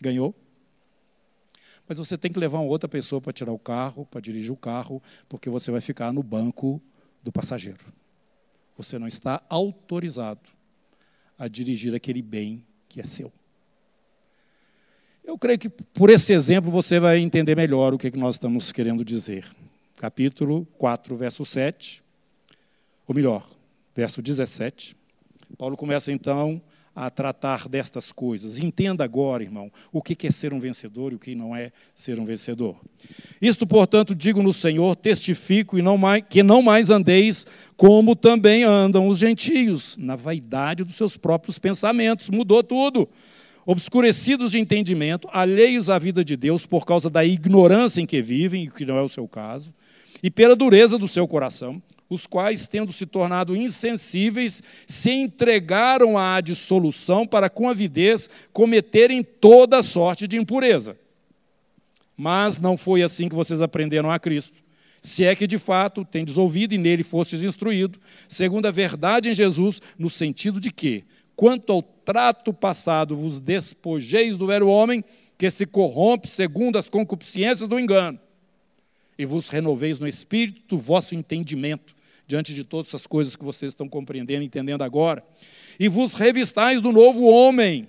[0.00, 0.34] ganhou.
[1.88, 4.56] Mas você tem que levar uma outra pessoa para tirar o carro, para dirigir o
[4.56, 6.82] carro, porque você vai ficar no banco
[7.22, 7.84] do passageiro.
[8.76, 10.50] Você não está autorizado
[11.38, 13.32] a dirigir aquele bem que é seu.
[15.24, 19.04] Eu creio que por esse exemplo você vai entender melhor o que nós estamos querendo
[19.04, 19.46] dizer.
[19.98, 22.02] Capítulo 4, verso 7,
[23.06, 23.44] ou melhor,
[23.94, 24.96] verso 17.
[25.58, 26.62] Paulo começa então
[26.94, 28.58] a tratar destas coisas.
[28.58, 32.18] Entenda agora, irmão, o que é ser um vencedor e o que não é ser
[32.18, 32.80] um vencedor.
[33.42, 38.64] Isto, portanto, digo no Senhor, testifico e não mais, que não mais andeis como também
[38.64, 42.28] andam os gentios, na vaidade dos seus próprios pensamentos.
[42.28, 43.08] Mudou tudo.
[43.70, 48.66] Obscurecidos de entendimento, alheios à vida de Deus por causa da ignorância em que vivem,
[48.66, 49.74] o que não é o seu caso,
[50.22, 56.40] e pela dureza do seu coração os quais, tendo se tornado insensíveis, se entregaram à
[56.40, 60.96] dissolução para, com avidez, cometerem toda sorte de impureza.
[62.16, 64.62] Mas não foi assim que vocês aprenderam a Cristo.
[65.02, 69.34] Se é que de fato tendes ouvido e nele fostes instruído, segundo a verdade em
[69.34, 71.04] Jesus, no sentido de que,
[71.36, 75.04] quanto ao trato passado, vos despojeis do velho homem,
[75.36, 78.18] que se corrompe segundo as concupiscências do engano,
[79.18, 81.94] e vos renoveis no espírito do vosso entendimento,
[82.26, 85.22] diante de todas essas coisas que vocês estão compreendendo, entendendo agora.
[85.78, 87.86] E vos revistais do novo homem,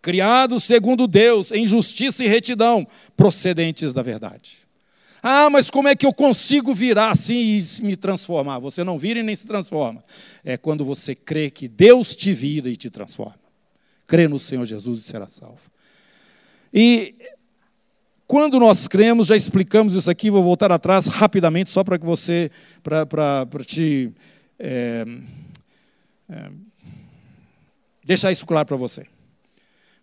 [0.00, 4.69] criado segundo Deus, em justiça e retidão, procedentes da verdade.
[5.22, 7.34] Ah, mas como é que eu consigo virar assim
[7.78, 8.58] e me transformar?
[8.58, 10.02] Você não vira e nem se transforma.
[10.44, 13.40] É quando você crê que Deus te vira e te transforma.
[14.06, 15.70] Crê no Senhor Jesus e será salvo.
[16.72, 17.14] E
[18.26, 22.50] quando nós cremos, já explicamos isso aqui, vou voltar atrás rapidamente, só para que você,
[22.82, 24.12] para te
[24.58, 25.04] é,
[26.28, 26.50] é,
[28.04, 29.06] deixar isso claro para você.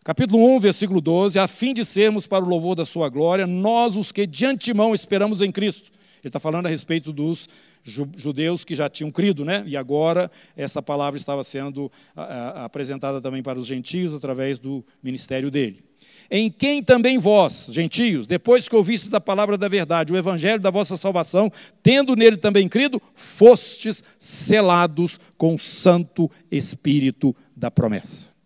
[0.07, 3.97] Capítulo 1, versículo 12: A fim de sermos para o louvor da Sua glória, nós
[3.97, 5.91] os que de antemão esperamos em Cristo.
[6.23, 7.49] Ele está falando a respeito dos
[7.83, 9.65] judeus que já tinham crido, né?
[9.67, 15.83] E agora essa palavra estava sendo apresentada também para os gentios através do ministério dele
[16.29, 20.69] em quem também vós, gentios, depois que ouvistes a palavra da verdade, o evangelho da
[20.69, 21.49] vossa salvação,
[21.81, 28.36] tendo nele também crido, fostes selados com o Santo Espírito da promessa.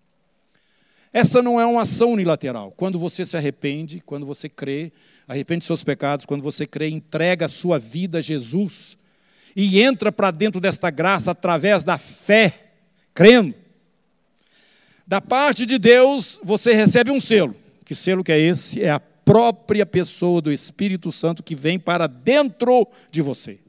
[1.13, 2.71] Essa não é uma ação unilateral.
[2.71, 4.91] Quando você se arrepende, quando você crê,
[5.28, 8.97] arrepende de seus pecados, quando você crê, entrega a sua vida a Jesus
[9.56, 12.71] e entra para dentro desta graça através da fé,
[13.13, 13.54] crendo.
[15.06, 17.56] Da parte de Deus, você recebe um selo.
[17.84, 18.82] Que selo que é esse?
[18.82, 23.60] É a própria pessoa do Espírito Santo que vem para dentro de você.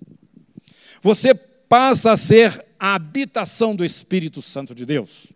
[1.03, 5.33] Você passa a ser a habitação do Espírito Santo de Deus.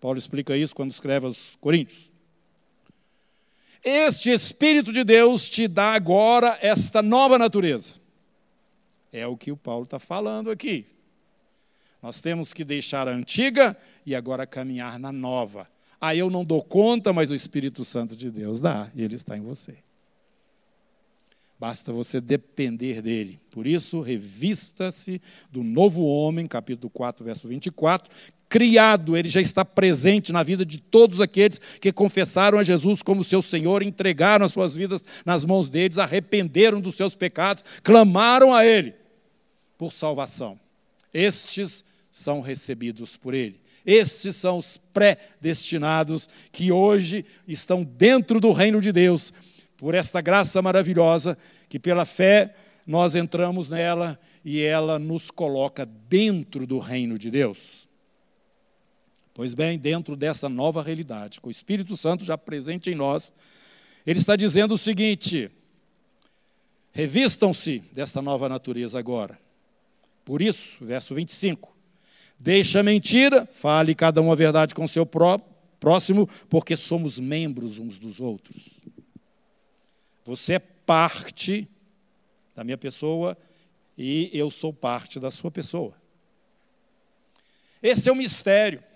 [0.00, 2.10] Paulo explica isso quando escreve aos Coríntios.
[3.82, 7.94] Este Espírito de Deus te dá agora esta nova natureza.
[9.12, 10.86] É o que o Paulo está falando aqui.
[12.02, 15.68] Nós temos que deixar a antiga e agora caminhar na nova.
[16.00, 19.36] Aí eu não dou conta, mas o Espírito Santo de Deus dá, e ele está
[19.36, 19.78] em você.
[21.58, 23.38] Basta você depender dele.
[23.50, 28.10] Por isso, revista-se do novo homem, capítulo 4, verso 24,
[28.50, 33.22] criado, ele já está presente na vida de todos aqueles que confessaram a Jesus como
[33.22, 38.66] seu Senhor, entregaram as suas vidas nas mãos deles, arrependeram dos seus pecados, clamaram a
[38.66, 38.92] ele
[39.78, 40.58] por salvação.
[41.14, 43.60] Estes são recebidos por ele.
[43.86, 49.32] Estes são os predestinados que hoje estão dentro do reino de Deus,
[49.76, 52.52] por esta graça maravilhosa, que pela fé
[52.84, 57.88] nós entramos nela e ela nos coloca dentro do reino de Deus.
[59.32, 63.32] Pois bem, dentro dessa nova realidade, com o Espírito Santo já presente em nós,
[64.06, 65.50] ele está dizendo o seguinte:
[66.92, 69.38] revistam-se desta nova natureza agora.
[70.24, 71.74] Por isso, verso 25:
[72.38, 77.98] Deixa a mentira, fale cada um a verdade com seu próximo, porque somos membros uns
[77.98, 78.80] dos outros.
[80.24, 81.68] Você é parte
[82.54, 83.36] da minha pessoa
[83.96, 85.94] e eu sou parte da sua pessoa.
[87.82, 88.89] Esse é o mistério.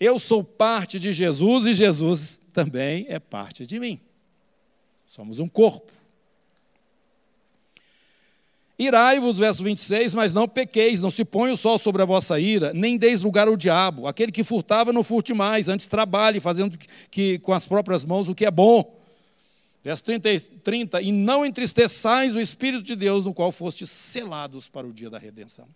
[0.00, 4.00] Eu sou parte de Jesus e Jesus também é parte de mim.
[5.06, 5.92] Somos um corpo.
[8.78, 12.72] Irai-vos, verso 26, mas não pequeis, não se ponha o sol sobre a vossa ira,
[12.72, 14.06] nem deis lugar ao diabo.
[14.06, 16.78] Aquele que furtava, não furte mais, antes trabalhe, fazendo
[17.10, 18.96] que, com as próprias mãos o que é bom.
[19.82, 20.28] Verso 30,
[20.62, 25.10] 30, e não entristeçais o Espírito de Deus, no qual fostes selados para o dia
[25.10, 25.66] da redenção.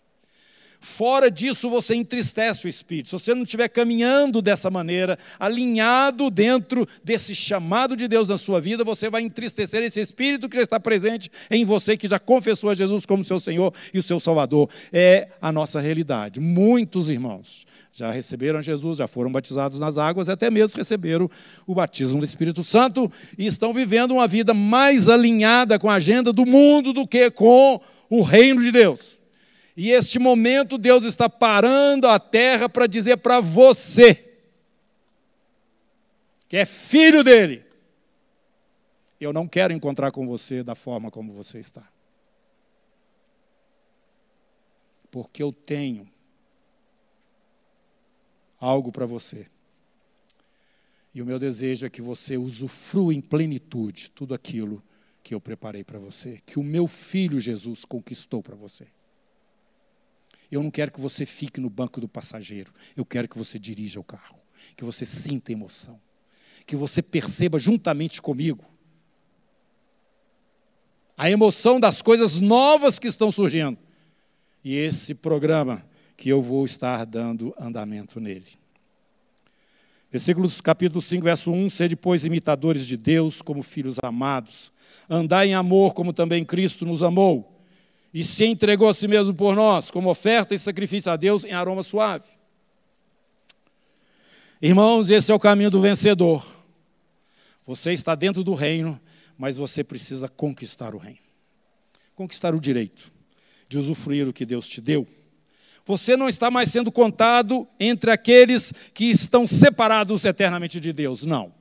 [0.82, 3.08] Fora disso, você entristece o espírito.
[3.08, 8.60] Se você não estiver caminhando dessa maneira, alinhado dentro desse chamado de Deus na sua
[8.60, 12.68] vida, você vai entristecer esse espírito que já está presente em você, que já confessou
[12.68, 14.68] a Jesus como seu Senhor e o seu Salvador.
[14.92, 16.40] É a nossa realidade.
[16.40, 21.30] Muitos irmãos já receberam Jesus, já foram batizados nas águas, até mesmo receberam
[21.64, 26.32] o batismo do Espírito Santo e estão vivendo uma vida mais alinhada com a agenda
[26.32, 29.21] do mundo do que com o reino de Deus.
[29.76, 34.32] E este momento Deus está parando a terra para dizer para você,
[36.48, 37.64] que é filho dele,
[39.18, 41.88] eu não quero encontrar com você da forma como você está.
[45.10, 46.10] Porque eu tenho
[48.58, 49.46] algo para você.
[51.14, 54.82] E o meu desejo é que você usufrua em plenitude tudo aquilo
[55.22, 58.86] que eu preparei para você, que o meu filho Jesus conquistou para você.
[60.52, 62.70] Eu não quero que você fique no banco do passageiro.
[62.94, 64.38] Eu quero que você dirija o carro.
[64.76, 65.98] Que você sinta emoção.
[66.66, 68.70] Que você perceba juntamente comigo
[71.16, 73.78] a emoção das coisas novas que estão surgindo.
[74.64, 75.84] E esse programa
[76.16, 78.48] que eu vou estar dando andamento nele.
[80.10, 84.72] Versículos capítulo 5, verso 1, sede, pois, imitadores de Deus como filhos amados,
[85.08, 87.52] andai em amor como também Cristo nos amou
[88.12, 91.52] e se entregou a si mesmo por nós, como oferta e sacrifício a Deus em
[91.52, 92.26] aroma suave.
[94.60, 96.46] Irmãos, esse é o caminho do vencedor.
[97.66, 99.00] Você está dentro do reino,
[99.38, 101.18] mas você precisa conquistar o reino.
[102.14, 103.10] Conquistar o direito
[103.68, 105.06] de usufruir o que Deus te deu.
[105.84, 111.52] Você não está mais sendo contado entre aqueles que estão separados eternamente de Deus, não.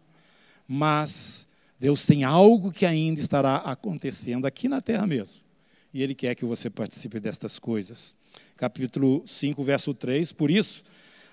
[0.67, 1.47] Mas
[1.79, 5.50] Deus tem algo que ainda estará acontecendo aqui na terra mesmo
[5.93, 8.15] e Ele quer que você participe destas coisas.
[8.55, 10.31] Capítulo 5, verso 3.
[10.31, 10.83] Por isso,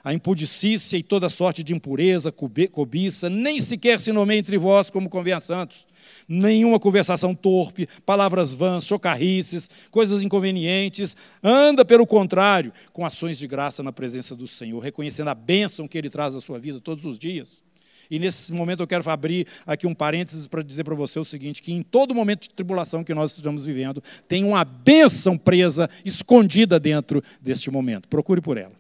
[0.02, 5.08] a impudicícia e toda sorte de impureza, cobiça, nem sequer se nomeia entre vós como
[5.08, 5.86] convém a santos.
[6.26, 11.16] Nenhuma conversação torpe, palavras vãs, chocarrices, coisas inconvenientes.
[11.42, 15.98] Anda, pelo contrário, com ações de graça na presença do Senhor, reconhecendo a bênção que
[15.98, 17.62] Ele traz à sua vida todos os dias
[18.10, 21.62] e nesse momento eu quero abrir aqui um parênteses para dizer para você o seguinte:
[21.62, 26.80] que em todo momento de tribulação que nós estamos vivendo, tem uma bênção presa, escondida
[26.80, 28.08] dentro deste momento.
[28.08, 28.72] Procure por ela.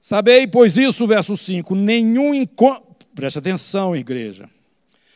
[0.00, 2.82] Sabei, pois isso, verso 5, nenhum encontro.
[3.14, 4.48] Preste atenção, igreja.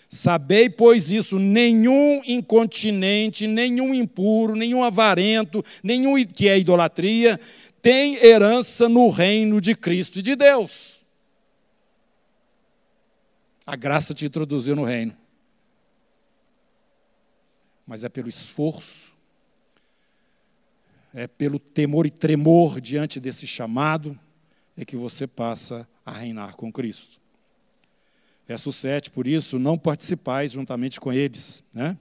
[0.08, 7.40] Sabei, pois isso, nenhum incontinente, nenhum impuro, nenhum avarento, nenhum que é idolatria,
[7.82, 10.95] tem herança no reino de Cristo e de Deus.
[13.66, 15.16] A graça te introduziu no reino.
[17.84, 19.12] Mas é pelo esforço,
[21.12, 24.18] é pelo temor e tremor diante desse chamado,
[24.76, 27.20] é que você passa a reinar com Cristo.
[28.46, 31.96] Verso 7, por isso não participais juntamente com eles, né?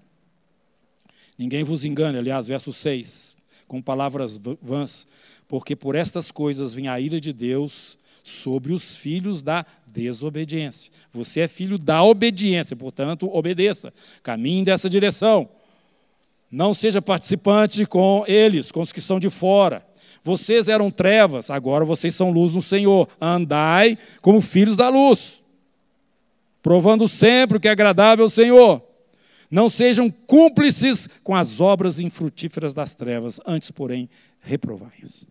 [1.37, 3.35] Ninguém vos engane, aliás, verso 6,
[3.67, 5.07] com palavras vãs,
[5.47, 10.91] porque por estas coisas vem a ira de Deus sobre os filhos da desobediência.
[11.13, 13.93] Você é filho da obediência, portanto, obedeça.
[14.23, 15.47] Caminhe dessa direção.
[16.49, 19.85] Não seja participante com eles, com os que são de fora.
[20.23, 23.07] Vocês eram trevas, agora vocês são luz no Senhor.
[23.21, 25.43] Andai como filhos da luz,
[26.63, 28.81] provando sempre o que é agradável ao Senhor.
[29.51, 34.09] Não sejam cúmplices com as obras infrutíferas das trevas, antes, porém,
[34.39, 35.27] reprovai-as.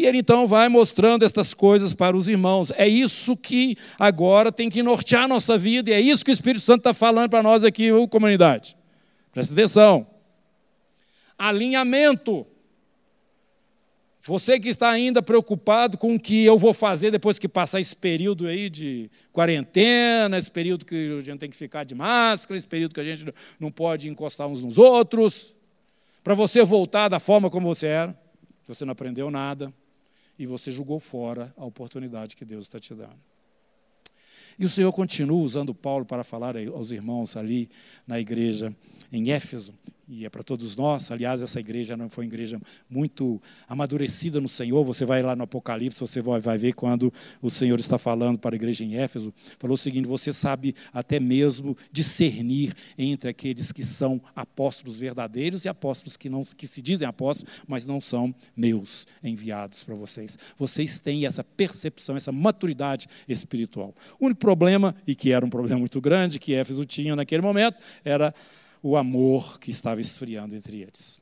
[0.00, 2.72] E ele então vai mostrando estas coisas para os irmãos.
[2.74, 6.32] É isso que agora tem que nortear a nossa vida, e é isso que o
[6.32, 8.74] Espírito Santo está falando para nós aqui, comunidade.
[9.30, 10.06] Presta atenção.
[11.36, 12.46] Alinhamento.
[14.22, 17.94] Você que está ainda preocupado com o que eu vou fazer depois que passar esse
[17.94, 22.66] período aí de quarentena, esse período que a gente tem que ficar de máscara, esse
[22.66, 25.54] período que a gente não pode encostar uns nos outros,
[26.24, 28.18] para você voltar da forma como você era,
[28.66, 29.70] você não aprendeu nada,
[30.40, 33.20] e você jogou fora a oportunidade que Deus está te dando.
[34.58, 37.68] E o Senhor continua usando Paulo para falar aos irmãos ali
[38.06, 38.74] na igreja
[39.12, 39.74] em Éfeso,
[40.10, 41.12] e é para todos nós.
[41.12, 44.84] Aliás, essa igreja não foi uma igreja muito amadurecida no Senhor.
[44.84, 48.56] Você vai lá no Apocalipse, você vai ver quando o Senhor está falando para a
[48.56, 49.32] igreja em Éfeso.
[49.60, 55.68] Falou o seguinte: você sabe até mesmo discernir entre aqueles que são apóstolos verdadeiros e
[55.68, 60.36] apóstolos que, não, que se dizem apóstolos, mas não são meus enviados para vocês.
[60.58, 63.94] Vocês têm essa percepção, essa maturidade espiritual.
[64.18, 67.76] O único problema, e que era um problema muito grande, que Éfeso tinha naquele momento,
[68.04, 68.34] era
[68.82, 71.20] o amor que estava esfriando entre eles.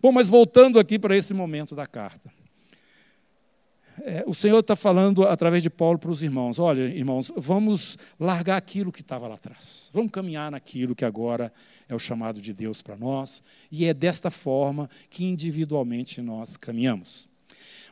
[0.00, 2.30] Bom, mas voltando aqui para esse momento da carta.
[4.00, 8.56] É, o Senhor está falando através de Paulo para os irmãos: olha, irmãos, vamos largar
[8.56, 11.52] aquilo que estava lá atrás, vamos caminhar naquilo que agora
[11.88, 17.28] é o chamado de Deus para nós, e é desta forma que individualmente nós caminhamos.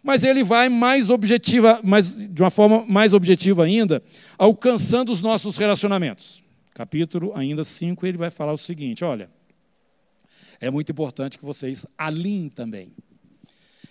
[0.03, 4.03] Mas ele vai mais objetiva, mais, de uma forma mais objetiva ainda,
[4.39, 6.43] alcançando os nossos relacionamentos.
[6.81, 9.29] Capítulo ainda 5, ele vai falar o seguinte: olha,
[10.59, 12.95] é muito importante que vocês alinhem também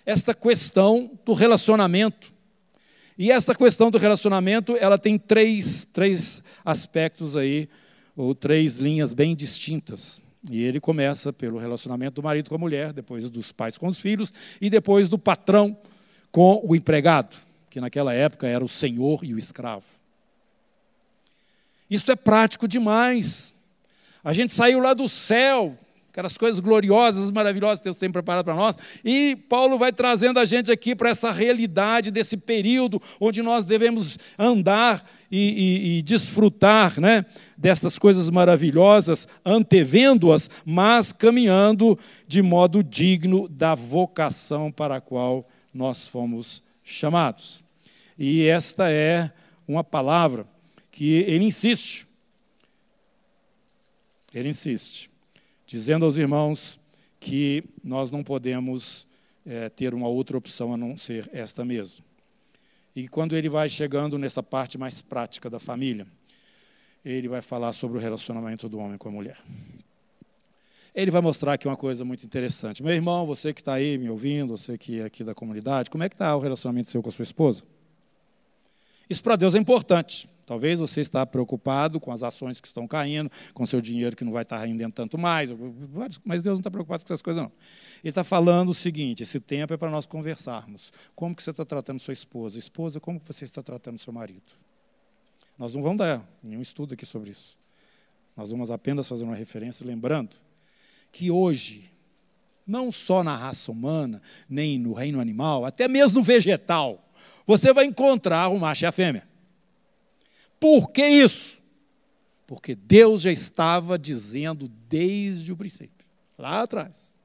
[0.04, 2.32] esta questão do relacionamento.
[3.16, 7.68] E esta questão do relacionamento, ela tem três, três aspectos aí,
[8.16, 10.20] ou três linhas bem distintas.
[10.50, 14.00] E ele começa pelo relacionamento do marido com a mulher, depois dos pais com os
[14.00, 15.78] filhos, e depois do patrão
[16.32, 17.36] com o empregado,
[17.70, 19.99] que naquela época era o senhor e o escravo.
[21.90, 23.52] Isto é prático demais.
[24.22, 25.76] A gente saiu lá do céu,
[26.10, 28.76] aquelas coisas gloriosas, maravilhosas que Deus tem preparado para nós.
[29.04, 34.18] E Paulo vai trazendo a gente aqui para essa realidade desse período onde nós devemos
[34.38, 37.24] andar e, e, e desfrutar né,
[37.56, 46.06] destas coisas maravilhosas, antevendo-as, mas caminhando de modo digno da vocação para a qual nós
[46.06, 47.62] fomos chamados.
[48.18, 49.32] E esta é
[49.66, 50.46] uma palavra
[50.90, 52.06] que ele insiste.
[54.32, 55.10] Ele insiste
[55.70, 56.80] dizendo aos irmãos
[57.20, 59.06] que nós não podemos
[59.46, 62.04] é, ter uma outra opção a não ser esta mesmo.
[62.96, 66.08] E quando ele vai chegando nessa parte mais prática da família,
[67.04, 69.38] ele vai falar sobre o relacionamento do homem com a mulher.
[70.92, 72.82] Ele vai mostrar aqui uma coisa muito interessante.
[72.82, 76.02] Meu irmão, você que está aí me ouvindo, você que é aqui da comunidade, como
[76.02, 77.62] é que está o relacionamento seu com a sua esposa?
[79.08, 80.28] Isso para Deus é importante.
[80.46, 84.32] Talvez você está preocupado com as ações que estão caindo, com seu dinheiro que não
[84.32, 85.50] vai estar rendendo tanto mais,
[86.24, 87.52] mas Deus não está preocupado com essas coisas, não.
[88.02, 90.92] Ele está falando o seguinte: esse tempo é para nós conversarmos.
[91.14, 92.58] Como que você está tratando sua esposa?
[92.58, 94.42] Esposa, como que você está tratando seu marido?
[95.58, 97.56] Nós não vamos dar nenhum estudo aqui sobre isso.
[98.36, 100.34] Nós vamos apenas fazer uma referência, lembrando
[101.12, 101.92] que hoje,
[102.66, 107.12] não só na raça humana, nem no reino animal, até mesmo no vegetal,
[107.46, 109.28] você vai encontrar o macho e a fêmea.
[110.60, 111.58] Por que isso?
[112.46, 116.06] Porque Deus já estava dizendo desde o princípio,
[116.36, 117.16] lá atrás,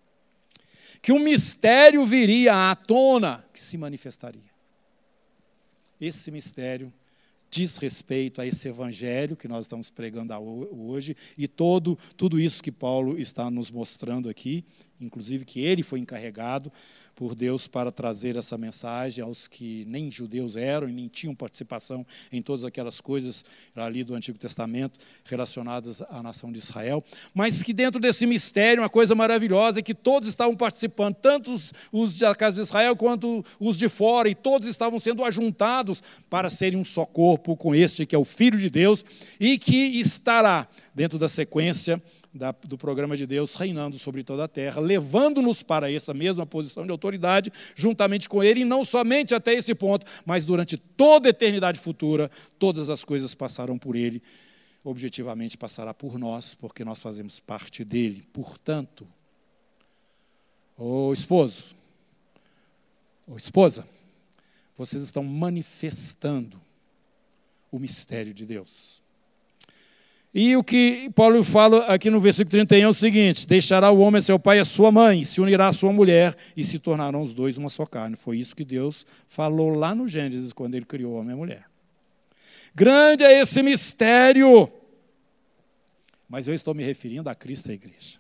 [1.02, 4.56] que um mistério viria à tona que se manifestaria.
[6.00, 6.92] Esse mistério
[7.50, 12.72] diz respeito a esse evangelho que nós estamos pregando hoje e todo tudo isso que
[12.72, 14.64] Paulo está nos mostrando aqui,
[15.00, 16.72] inclusive que ele foi encarregado
[17.16, 22.06] por Deus para trazer essa mensagem aos que nem judeus eram e nem tinham participação
[22.32, 27.74] em todas aquelas coisas ali do Antigo Testamento relacionadas à nação de Israel, mas que
[27.74, 32.36] dentro desse mistério, uma coisa maravilhosa é que todos estavam participando, tanto os, os da
[32.36, 36.86] casa de Israel quanto os de fora, e todos estavam sendo ajuntados para serem um
[36.86, 39.06] só corpo com este que é o Filho de Deus
[39.40, 42.02] e que estará dentro da sequência
[42.36, 46.86] da, do programa de Deus reinando sobre toda a terra, levando-nos para essa mesma posição
[46.86, 51.32] de autoridade, juntamente com Ele, e não somente até esse ponto, mas durante toda a
[51.32, 52.30] eternidade futura,
[52.60, 54.22] todas as coisas passarão por Ele,
[54.84, 58.28] objetivamente passará por nós, porque nós fazemos parte dele.
[58.34, 59.08] Portanto,
[60.78, 61.74] o esposo,
[63.26, 63.88] ou esposa,
[64.78, 66.62] vocês estão manifestando
[67.72, 69.05] o mistério de Deus.
[70.38, 74.20] E o que Paulo fala aqui no versículo 31 é o seguinte: Deixará o homem
[74.20, 77.22] a seu pai e a sua mãe, se unirá a sua mulher, e se tornarão
[77.22, 78.18] os dois uma só carne.
[78.18, 81.38] Foi isso que Deus falou lá no Gênesis, quando ele criou o homem e a
[81.38, 81.66] mulher.
[82.76, 84.70] Grande é esse mistério,
[86.28, 88.20] mas eu estou me referindo a Cristo e à igreja.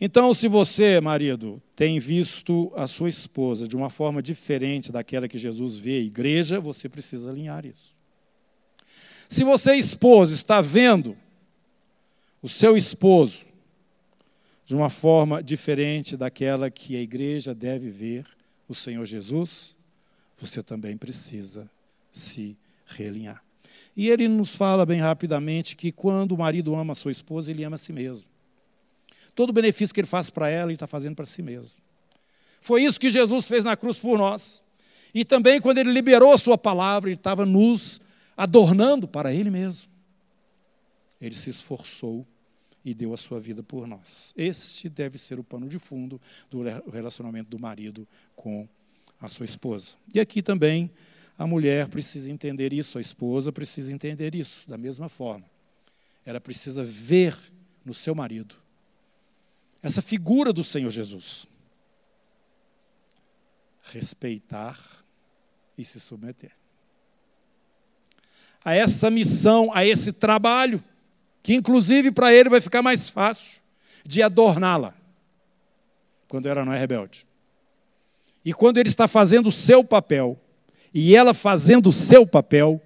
[0.00, 5.36] Então, se você, marido, tem visto a sua esposa de uma forma diferente daquela que
[5.36, 7.99] Jesus vê a igreja, você precisa alinhar isso.
[9.30, 11.16] Se você, esposo, está vendo
[12.42, 13.44] o seu esposo
[14.66, 18.26] de uma forma diferente daquela que a igreja deve ver
[18.68, 19.76] o Senhor Jesus,
[20.36, 21.70] você também precisa
[22.10, 23.40] se realinhar.
[23.96, 27.62] E ele nos fala bem rapidamente que quando o marido ama a sua esposa, ele
[27.62, 28.28] ama a si mesmo.
[29.32, 31.78] Todo o benefício que ele faz para ela, ele está fazendo para si mesmo.
[32.60, 34.64] Foi isso que Jesus fez na cruz por nós.
[35.14, 38.00] E também quando ele liberou a sua palavra, ele estava nos
[38.40, 39.90] adornando para ele mesmo.
[41.20, 42.26] Ele se esforçou
[42.82, 44.32] e deu a sua vida por nós.
[44.34, 46.18] Este deve ser o pano de fundo
[46.50, 48.66] do relacionamento do marido com
[49.20, 49.96] a sua esposa.
[50.14, 50.90] E aqui também
[51.36, 55.44] a mulher precisa entender isso, a esposa precisa entender isso, da mesma forma.
[56.24, 57.36] Ela precisa ver
[57.84, 58.56] no seu marido
[59.82, 61.46] essa figura do Senhor Jesus.
[63.82, 64.78] Respeitar
[65.76, 66.59] e se submeter.
[68.64, 70.82] A essa missão, a esse trabalho,
[71.42, 73.60] que inclusive para ele vai ficar mais fácil
[74.04, 74.94] de adorná-la,
[76.28, 77.26] quando ela não é rebelde.
[78.44, 80.38] E quando ele está fazendo o seu papel,
[80.92, 82.80] e ela fazendo o seu papel,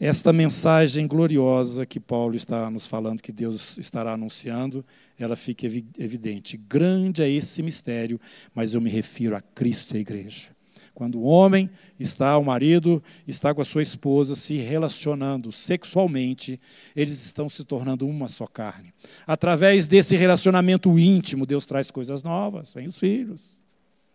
[0.00, 4.84] esta mensagem gloriosa que Paulo está nos falando, que Deus estará anunciando,
[5.18, 6.56] ela fica evidente.
[6.56, 8.20] Grande é esse mistério,
[8.54, 10.57] mas eu me refiro a Cristo e a igreja.
[10.98, 11.70] Quando o homem
[12.00, 16.60] está, o marido está com a sua esposa se relacionando sexualmente,
[16.96, 18.92] eles estão se tornando uma só carne.
[19.24, 23.60] Através desse relacionamento íntimo, Deus traz coisas novas, vem os filhos,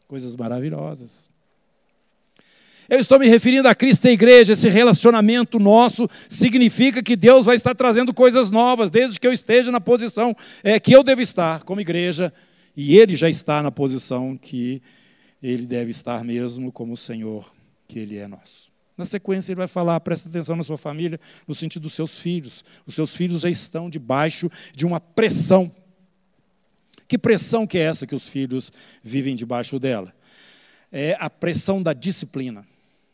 [0.10, 1.30] coisas maravilhosas.
[2.90, 7.46] Eu estou me referindo a Cristo e a igreja, esse relacionamento nosso significa que Deus
[7.46, 11.22] vai estar trazendo coisas novas, desde que eu esteja na posição é, que eu devo
[11.22, 12.34] estar como igreja,
[12.76, 14.82] e Ele já está na posição que
[15.44, 17.52] ele deve estar mesmo como o Senhor
[17.86, 18.72] que ele é nosso.
[18.98, 22.64] Na sequência, ele vai falar: presta atenção na sua família, no sentido dos seus filhos.
[22.86, 25.70] Os seus filhos já estão debaixo de uma pressão.
[27.08, 28.72] Que pressão que é essa que os filhos
[29.04, 30.14] vivem debaixo dela?
[30.92, 32.66] É a pressão da disciplina.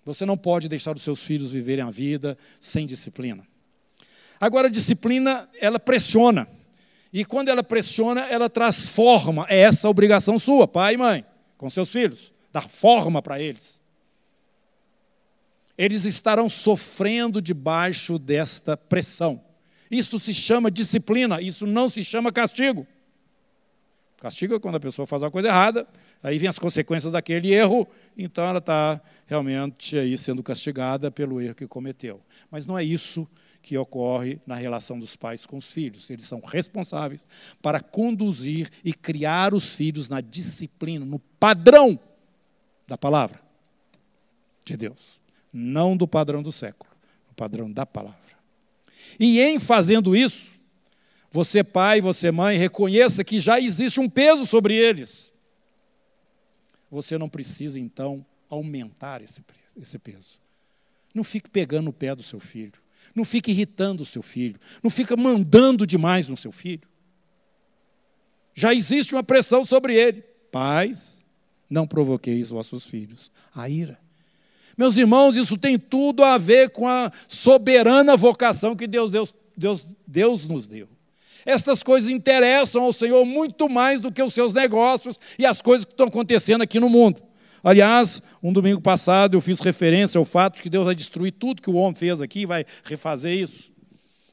[0.06, 3.46] Você não pode deixar os seus filhos viverem a vida sem disciplina.
[4.40, 6.48] Agora, a disciplina, ela pressiona.
[7.12, 9.46] E quando ela pressiona, ela transforma.
[9.50, 11.26] É essa obrigação sua, pai e mãe
[11.60, 13.82] com seus filhos, dar forma para eles.
[15.78, 19.44] Eles estarão sofrendo debaixo desta pressão.
[19.92, 22.88] Isso se chama disciplina, isso não se chama castigo.
[24.18, 25.86] Castigo é quando a pessoa faz uma coisa errada,
[26.24, 27.86] aí vem as consequências daquele erro,
[28.18, 32.22] então ela está realmente aí sendo castigada pelo erro que cometeu.
[32.50, 33.28] Mas não é isso
[33.62, 36.10] que ocorre na relação dos pais com os filhos.
[36.10, 37.28] Eles são responsáveis
[37.62, 42.00] para conduzir e criar os filhos na disciplina, no padrão
[42.88, 43.42] da palavra
[44.66, 45.20] de Deus,
[45.52, 46.90] não do padrão do século,
[47.28, 48.18] no padrão da palavra.
[49.20, 50.54] E em fazendo isso,
[51.32, 55.34] você pai, você mãe, reconheça que já existe um peso sobre eles.
[56.90, 59.44] Você não precisa então aumentar esse,
[59.80, 60.40] esse peso.
[61.14, 62.74] Não fique pegando no pé do seu filho.
[63.16, 64.60] Não fique irritando o seu filho.
[64.84, 66.88] Não fica mandando demais no seu filho.
[68.54, 70.22] Já existe uma pressão sobre ele.
[70.52, 71.24] Pais,
[71.70, 74.00] não provoqueis vossos filhos a ira.
[74.78, 79.86] Meus irmãos, isso tem tudo a ver com a soberana vocação que Deus, Deus, Deus,
[80.08, 80.88] Deus nos deu.
[81.46, 85.86] Estas coisas interessam ao Senhor muito mais do que os seus negócios e as coisas
[85.86, 87.22] que estão acontecendo aqui no mundo.
[87.64, 91.62] Aliás, um domingo passado eu fiz referência ao fato de que Deus vai destruir tudo
[91.62, 93.72] que o homem fez aqui, vai refazer isso.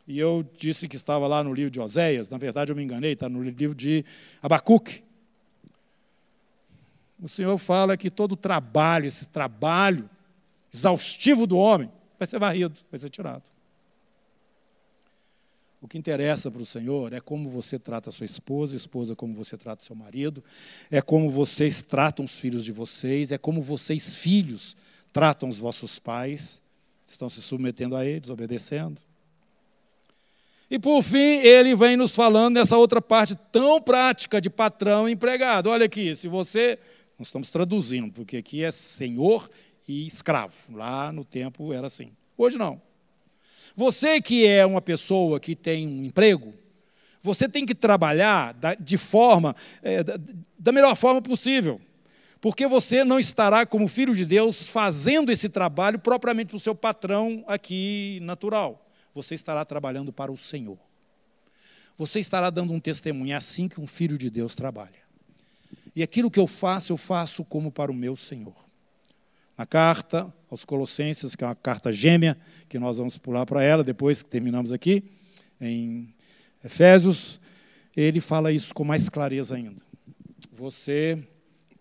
[0.06, 3.12] E eu disse que estava lá no livro de Oséias, na verdade eu me enganei,
[3.12, 4.04] está no livro de
[4.40, 5.02] Abacuque.
[7.20, 10.08] O Senhor fala que todo trabalho, esse trabalho
[10.72, 13.55] exaustivo do homem, vai ser varrido, vai ser tirado.
[15.80, 19.34] O que interessa para o Senhor é como você trata a sua esposa, esposa como
[19.34, 20.42] você trata o seu marido,
[20.90, 24.76] é como vocês tratam os filhos de vocês, é como vocês, filhos,
[25.12, 26.62] tratam os vossos pais,
[27.06, 29.00] estão se submetendo a eles, obedecendo.
[30.70, 35.12] E por fim, ele vem nos falando nessa outra parte tão prática de patrão e
[35.12, 35.70] empregado.
[35.70, 36.78] Olha aqui, se você.
[37.18, 39.48] Nós estamos traduzindo, porque aqui é senhor
[39.88, 40.54] e escravo.
[40.72, 42.10] Lá no tempo era assim.
[42.36, 42.82] Hoje não.
[43.76, 46.54] Você que é uma pessoa que tem um emprego,
[47.22, 50.02] você tem que trabalhar de forma, é,
[50.58, 51.80] da melhor forma possível.
[52.40, 56.74] Porque você não estará, como filho de Deus, fazendo esse trabalho propriamente para o seu
[56.74, 58.88] patrão aqui natural.
[59.14, 60.78] Você estará trabalhando para o Senhor.
[61.98, 63.32] Você estará dando um testemunho.
[63.32, 65.04] É assim que um filho de Deus trabalha.
[65.94, 68.65] E aquilo que eu faço, eu faço como para o meu Senhor.
[69.56, 72.36] Na carta aos Colossenses, que é uma carta gêmea,
[72.68, 75.02] que nós vamos pular para ela depois que terminamos aqui,
[75.60, 76.12] em
[76.62, 77.40] Efésios,
[77.96, 79.80] ele fala isso com mais clareza ainda.
[80.52, 81.26] Você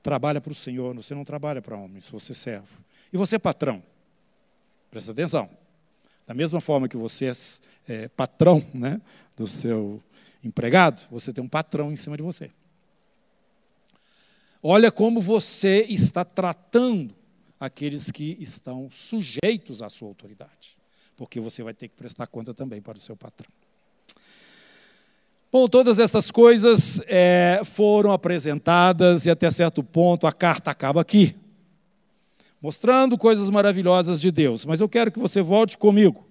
[0.02, 2.68] trabalha para o Senhor, você não trabalha para homens, você serve.
[3.12, 3.84] E você é patrão,
[4.90, 5.50] presta atenção.
[6.26, 7.34] Da mesma forma que você é,
[7.88, 9.02] é patrão né,
[9.36, 10.02] do seu
[10.44, 12.52] empregado, você tem um patrão em cima de você.
[14.64, 17.14] Olha como você está tratando
[17.66, 20.78] aqueles que estão sujeitos à sua autoridade,
[21.16, 23.50] porque você vai ter que prestar conta também para o seu patrão.
[25.52, 31.36] Bom, todas essas coisas é, foram apresentadas e até certo ponto a carta acaba aqui,
[32.62, 34.66] mostrando coisas maravilhosas de Deus.
[34.66, 36.26] Mas eu quero que você volte comigo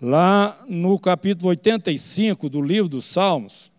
[0.00, 3.70] lá no capítulo 85 do livro dos Salmos,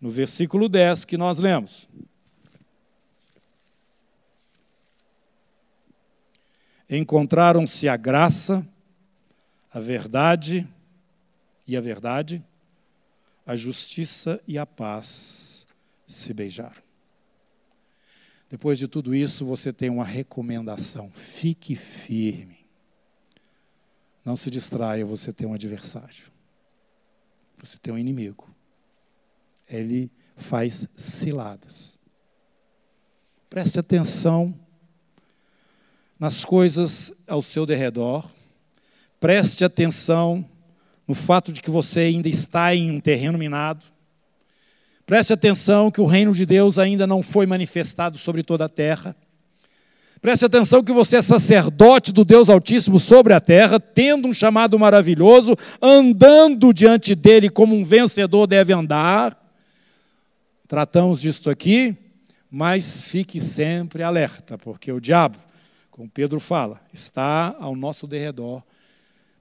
[0.00, 1.88] no versículo 10 que nós lemos.
[6.94, 8.68] Encontraram-se a graça,
[9.72, 10.68] a verdade
[11.66, 12.44] e a verdade,
[13.46, 15.66] a justiça e a paz
[16.06, 16.82] se beijaram.
[18.50, 22.58] Depois de tudo isso, você tem uma recomendação: fique firme.
[24.22, 26.30] Não se distraia, você tem um adversário.
[27.56, 28.54] Você tem um inimigo.
[29.66, 31.98] Ele faz ciladas.
[33.48, 34.61] Preste atenção
[36.22, 38.24] nas coisas ao seu derredor.
[39.18, 40.44] Preste atenção
[41.04, 43.84] no fato de que você ainda está em um terreno minado.
[45.04, 49.16] Preste atenção que o reino de Deus ainda não foi manifestado sobre toda a terra.
[50.20, 54.78] Preste atenção que você é sacerdote do Deus Altíssimo sobre a terra, tendo um chamado
[54.78, 59.36] maravilhoso, andando diante dele como um vencedor deve andar.
[60.68, 61.96] Tratamos disto aqui,
[62.48, 65.36] mas fique sempre alerta, porque o diabo,
[65.92, 68.62] como Pedro fala, está ao nosso derredor,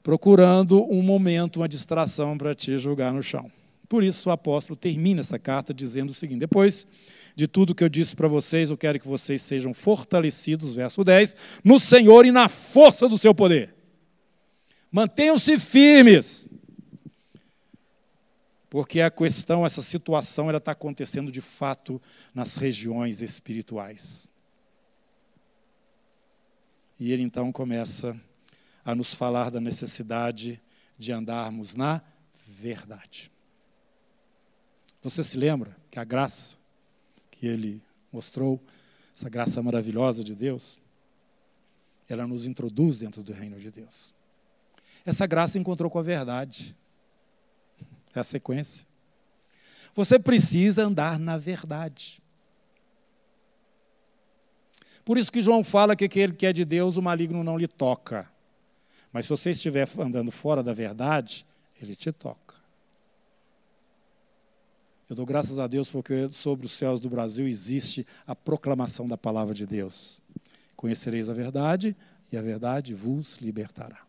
[0.04, 3.50] procurando um momento, uma distração para te julgar no chão.
[3.88, 6.86] Por isso o apóstolo termina essa carta dizendo o seguinte: depois
[7.36, 11.36] de tudo que eu disse para vocês, eu quero que vocês sejam fortalecidos, verso 10,
[11.64, 13.74] no Senhor e na força do seu poder.
[14.92, 16.50] Mantenham-se firmes.
[18.70, 22.02] Porque a questão, essa situação, ela está acontecendo de fato
[22.34, 24.31] nas regiões espirituais.
[27.02, 28.16] E ele então começa
[28.86, 30.62] a nos falar da necessidade
[31.00, 32.00] de andarmos na
[32.46, 33.32] verdade.
[35.02, 36.60] Você se lembra que a graça
[37.32, 37.82] que ele
[38.14, 38.64] mostrou,
[39.18, 40.80] essa graça maravilhosa de Deus,
[42.08, 44.14] ela nos introduz dentro do reino de Deus.
[45.04, 46.78] Essa graça encontrou com a verdade.
[48.14, 48.86] É a sequência.
[49.96, 52.21] Você precisa andar na verdade.
[55.04, 57.68] Por isso que João fala que aquele que é de Deus, o maligno não lhe
[57.68, 58.30] toca.
[59.12, 61.46] Mas se você estiver andando fora da verdade,
[61.82, 62.56] ele te toca.
[65.10, 69.18] Eu dou graças a Deus porque sobre os céus do Brasil existe a proclamação da
[69.18, 70.22] palavra de Deus.
[70.78, 71.96] Conhecereis a verdade
[72.32, 74.02] e a verdade vos libertará.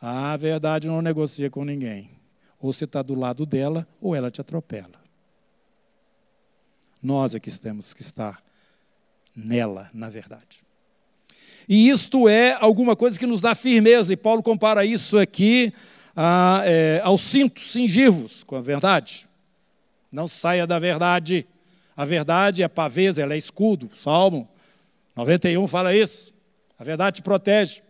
[0.00, 2.10] A verdade não negocia com ninguém.
[2.58, 4.98] Ou você está do lado dela ou ela te atropela.
[7.02, 8.42] Nós é que temos que estar
[9.34, 10.64] nela, na verdade.
[11.68, 15.72] E isto é alguma coisa que nos dá firmeza, e Paulo compara isso aqui
[16.14, 19.26] a, é, aos cintos cingivos com a verdade.
[20.12, 21.46] Não saia da verdade.
[21.96, 23.90] A verdade é pavesa, ela é escudo.
[23.96, 24.48] Salmo
[25.16, 26.32] 91 fala isso.
[26.78, 27.82] A verdade te protege.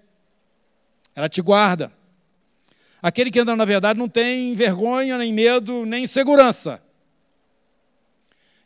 [1.15, 1.93] Ela te guarda.
[3.03, 6.83] Aquele que anda na verdade não tem vergonha, nem medo, nem insegurança.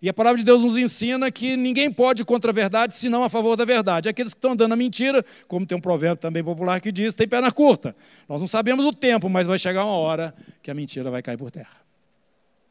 [0.01, 3.29] E a palavra de Deus nos ensina que ninguém pode contra a verdade senão a
[3.29, 4.09] favor da verdade.
[4.09, 7.27] Aqueles que estão andando na mentira, como tem um provérbio também popular que diz, tem
[7.27, 7.97] perna curta.
[8.29, 10.33] Nós não sabemos o tempo, mas vai chegar uma hora
[10.63, 11.89] que a mentira vai cair por terra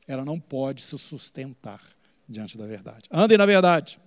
[0.07, 1.81] ela não pode se sustentar
[2.27, 3.03] diante da verdade.
[3.11, 3.99] Andem na verdade.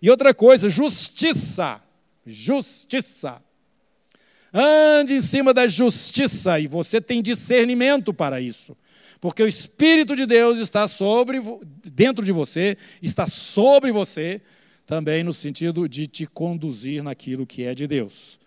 [0.00, 1.80] E outra coisa, justiça.
[2.24, 3.42] Justiça.
[4.52, 8.76] Ande em cima da justiça e você tem discernimento para isso.
[9.20, 11.40] Porque o Espírito de Deus está sobre,
[11.84, 14.40] dentro de você, está sobre você,
[14.86, 18.38] também no sentido de te conduzir naquilo que é de Deus.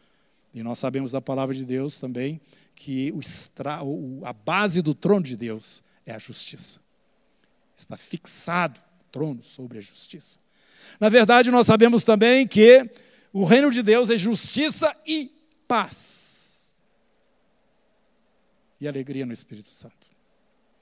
[0.53, 2.39] E nós sabemos da palavra de Deus também
[2.75, 3.81] que o extra,
[4.23, 6.79] a base do trono de Deus é a justiça.
[7.75, 10.39] Está fixado o trono sobre a justiça.
[10.99, 12.89] Na verdade, nós sabemos também que
[13.31, 15.31] o reino de Deus é justiça e
[15.67, 16.79] paz.
[18.81, 20.08] E alegria no Espírito Santo.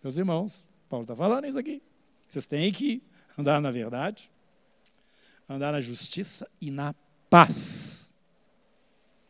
[0.08, 1.82] Meus irmãos, Paulo está falando isso aqui.
[2.26, 3.03] Vocês têm que
[3.38, 4.32] andar na verdade,
[5.49, 6.95] andar na justiça e na
[7.30, 8.14] paz.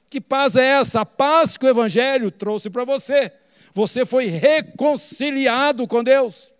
[0.07, 1.01] Que paz é essa?
[1.01, 3.34] A paz que o Evangelho trouxe para você.
[3.73, 6.53] Você foi reconciliado com Deus.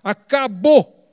[0.00, 1.04] Acabou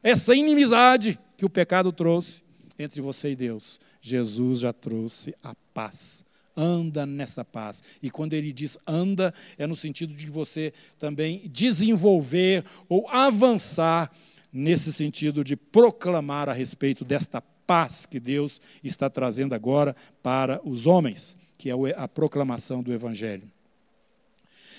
[0.00, 2.44] essa inimizade que o pecado trouxe
[2.78, 3.80] entre você e Deus.
[4.00, 6.24] Jesus já trouxe a paz.
[6.56, 7.82] Anda nessa paz.
[8.02, 14.10] E quando ele diz anda, é no sentido de você também desenvolver ou avançar
[14.52, 20.86] nesse sentido de proclamar a respeito desta paz que Deus está trazendo agora para os
[20.86, 23.50] homens, que é a proclamação do Evangelho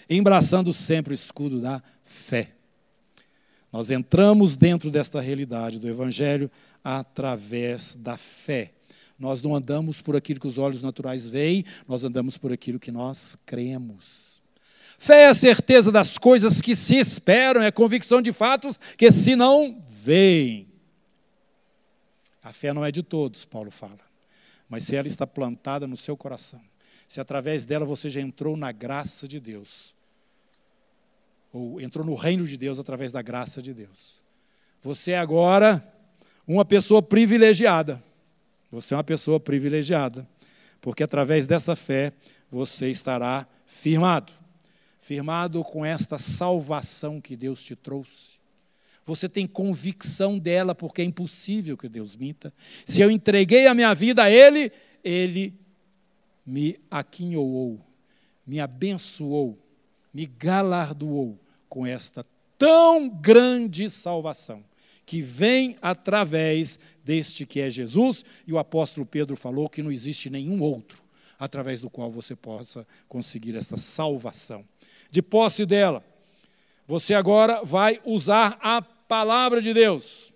[0.10, 2.52] embraçando sempre o escudo da fé.
[3.72, 6.50] Nós entramos dentro desta realidade do Evangelho
[6.84, 8.74] através da fé.
[9.20, 12.92] Nós não andamos por aquilo que os olhos naturais veem, nós andamos por aquilo que
[12.92, 14.42] nós cremos.
[14.98, 19.12] Fé é a certeza das coisas que se esperam, é a convicção de fatos que
[19.12, 20.68] se não veem.
[22.44, 24.00] A fé não é de todos, Paulo fala,
[24.70, 26.62] mas se ela está plantada no seu coração,
[27.08, 29.94] se através dela você já entrou na graça de Deus,
[31.52, 34.22] ou entrou no reino de Deus através da graça de Deus,
[34.82, 35.86] você é agora
[36.48, 38.02] uma pessoa privilegiada.
[38.72, 40.28] Você é uma pessoa privilegiada,
[40.82, 42.14] porque através dessa fé
[42.52, 44.34] você estará firmado
[45.08, 48.38] firmado com esta salvação que Deus te trouxe.
[49.06, 52.54] Você tem convicção dela, porque é impossível que Deus minta.
[52.86, 54.70] Se eu entreguei a minha vida a Ele,
[55.02, 55.54] Ele
[56.46, 57.80] me aquinhoou,
[58.46, 59.58] me abençoou,
[60.14, 61.40] me galardoou
[61.70, 62.26] com esta
[62.58, 64.62] tão grande salvação
[65.08, 70.30] que vem através deste que é Jesus, e o apóstolo Pedro falou que não existe
[70.30, 71.02] nenhum outro
[71.40, 74.66] através do qual você possa conseguir esta salvação.
[75.10, 76.04] De posse dela,
[76.86, 80.34] você agora vai usar a palavra de Deus.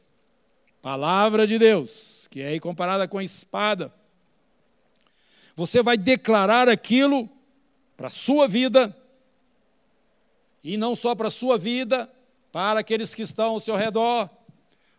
[0.81, 3.93] Palavra de Deus, que é comparada com a espada.
[5.53, 7.29] Você vai declarar aquilo
[7.97, 8.95] para a sua vida,
[10.63, 12.09] e não só para a sua vida,
[12.53, 14.29] para aqueles que estão ao seu redor.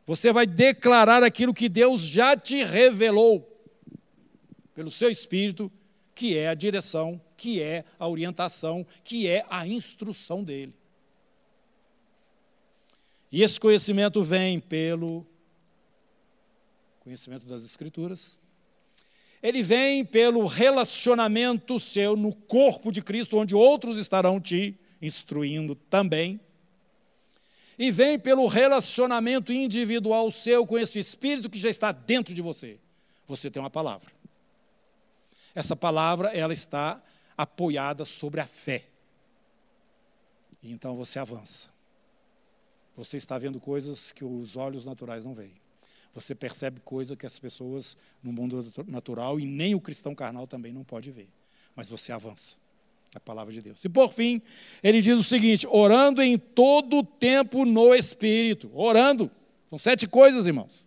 [0.05, 3.49] Você vai declarar aquilo que Deus já te revelou
[4.75, 5.71] pelo seu espírito
[6.15, 10.75] que é a direção, que é a orientação, que é a instrução dele.
[13.31, 15.27] E esse conhecimento vem pelo
[17.01, 18.39] conhecimento das Escrituras,
[19.43, 26.39] ele vem pelo relacionamento seu no corpo de Cristo, onde outros estarão te instruindo também.
[27.79, 32.79] E vem pelo relacionamento individual seu com esse Espírito que já está dentro de você.
[33.27, 34.13] Você tem uma palavra.
[35.55, 37.03] Essa palavra, ela está
[37.37, 38.85] apoiada sobre a fé.
[40.63, 41.71] E então você avança.
[42.97, 45.61] Você está vendo coisas que os olhos naturais não veem.
[46.15, 50.73] Você percebe coisas que as pessoas no mundo natural e nem o cristão carnal também
[50.73, 51.29] não pode ver.
[51.75, 52.57] Mas você avança.
[53.15, 53.85] A palavra de Deus.
[53.85, 54.41] E por fim,
[54.83, 58.71] ele diz o seguinte: orando em todo o tempo no Espírito.
[58.75, 59.31] Orando.
[59.69, 60.87] São sete coisas, irmãos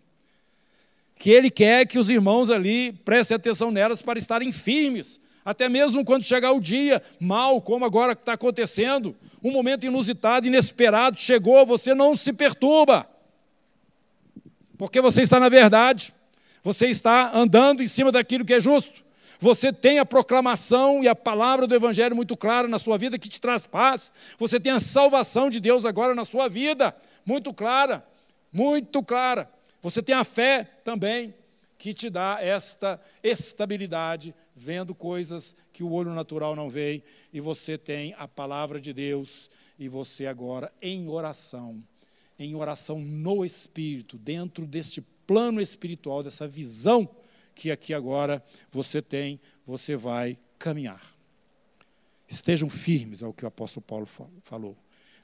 [1.18, 6.04] que ele quer que os irmãos ali prestem atenção nelas para estarem firmes, até mesmo
[6.04, 11.94] quando chegar o dia mal, como agora está acontecendo, um momento inusitado, inesperado chegou, você
[11.94, 13.08] não se perturba,
[14.76, 16.12] porque você está na verdade,
[16.62, 19.04] você está andando em cima daquilo que é justo,
[19.40, 23.28] você tem a proclamação e a palavra do Evangelho muito clara na sua vida que
[23.28, 28.06] te traz paz, você tem a salvação de Deus agora na sua vida, muito clara,
[28.52, 29.50] muito clara.
[29.82, 31.34] Você tem a fé também,
[31.78, 37.76] que te dá esta estabilidade, vendo coisas que o olho natural não vê, e você
[37.76, 41.82] tem a palavra de Deus, e você agora em oração,
[42.38, 47.08] em oração no Espírito, dentro deste plano espiritual, dessa visão
[47.56, 51.02] que aqui agora você tem, você vai caminhar.
[52.28, 54.06] Estejam firmes, é o que o apóstolo Paulo
[54.42, 54.76] falou.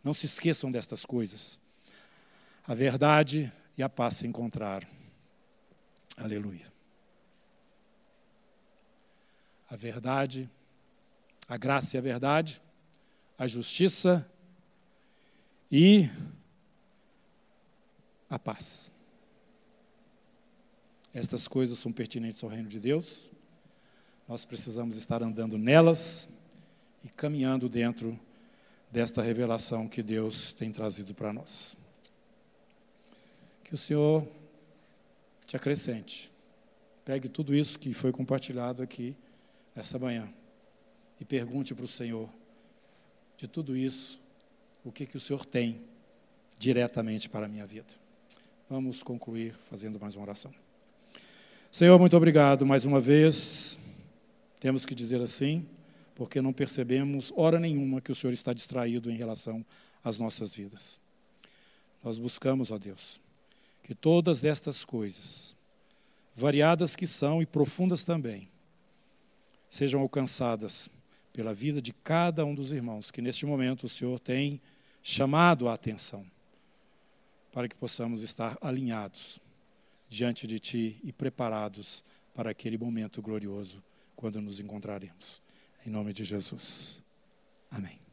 [0.02, 1.60] Não se esqueçam destas coisas.
[2.66, 4.88] A verdade e a paz se encontraram.
[6.16, 6.72] Aleluia.
[9.68, 10.50] A verdade,
[11.46, 12.62] a graça e a verdade,
[13.36, 14.30] a justiça
[15.70, 16.08] e
[18.30, 18.91] a paz.
[21.14, 23.30] Estas coisas são pertinentes ao reino de Deus.
[24.26, 26.28] Nós precisamos estar andando nelas
[27.04, 28.18] e caminhando dentro
[28.90, 31.76] desta revelação que Deus tem trazido para nós.
[33.64, 34.26] Que o Senhor
[35.46, 36.32] te acrescente.
[37.04, 39.14] Pegue tudo isso que foi compartilhado aqui
[39.74, 40.32] esta manhã
[41.20, 42.28] e pergunte para o Senhor,
[43.36, 44.20] de tudo isso,
[44.84, 45.82] o que, que o Senhor tem
[46.58, 47.92] diretamente para a minha vida.
[48.68, 50.61] Vamos concluir fazendo mais uma oração.
[51.74, 53.78] Senhor, muito obrigado mais uma vez.
[54.60, 55.66] Temos que dizer assim,
[56.14, 59.64] porque não percebemos hora nenhuma que o Senhor está distraído em relação
[60.04, 61.00] às nossas vidas.
[62.04, 63.18] Nós buscamos, ó Deus,
[63.82, 65.56] que todas estas coisas,
[66.36, 68.50] variadas que são e profundas também,
[69.66, 70.90] sejam alcançadas
[71.32, 74.60] pela vida de cada um dos irmãos, que neste momento o Senhor tem
[75.02, 76.26] chamado a atenção,
[77.50, 79.40] para que possamos estar alinhados
[80.12, 82.04] diante de Ti e preparados
[82.34, 83.82] para aquele momento glorioso
[84.14, 85.42] quando nos encontraremos.
[85.86, 87.02] Em nome de Jesus.
[87.70, 88.11] Amém.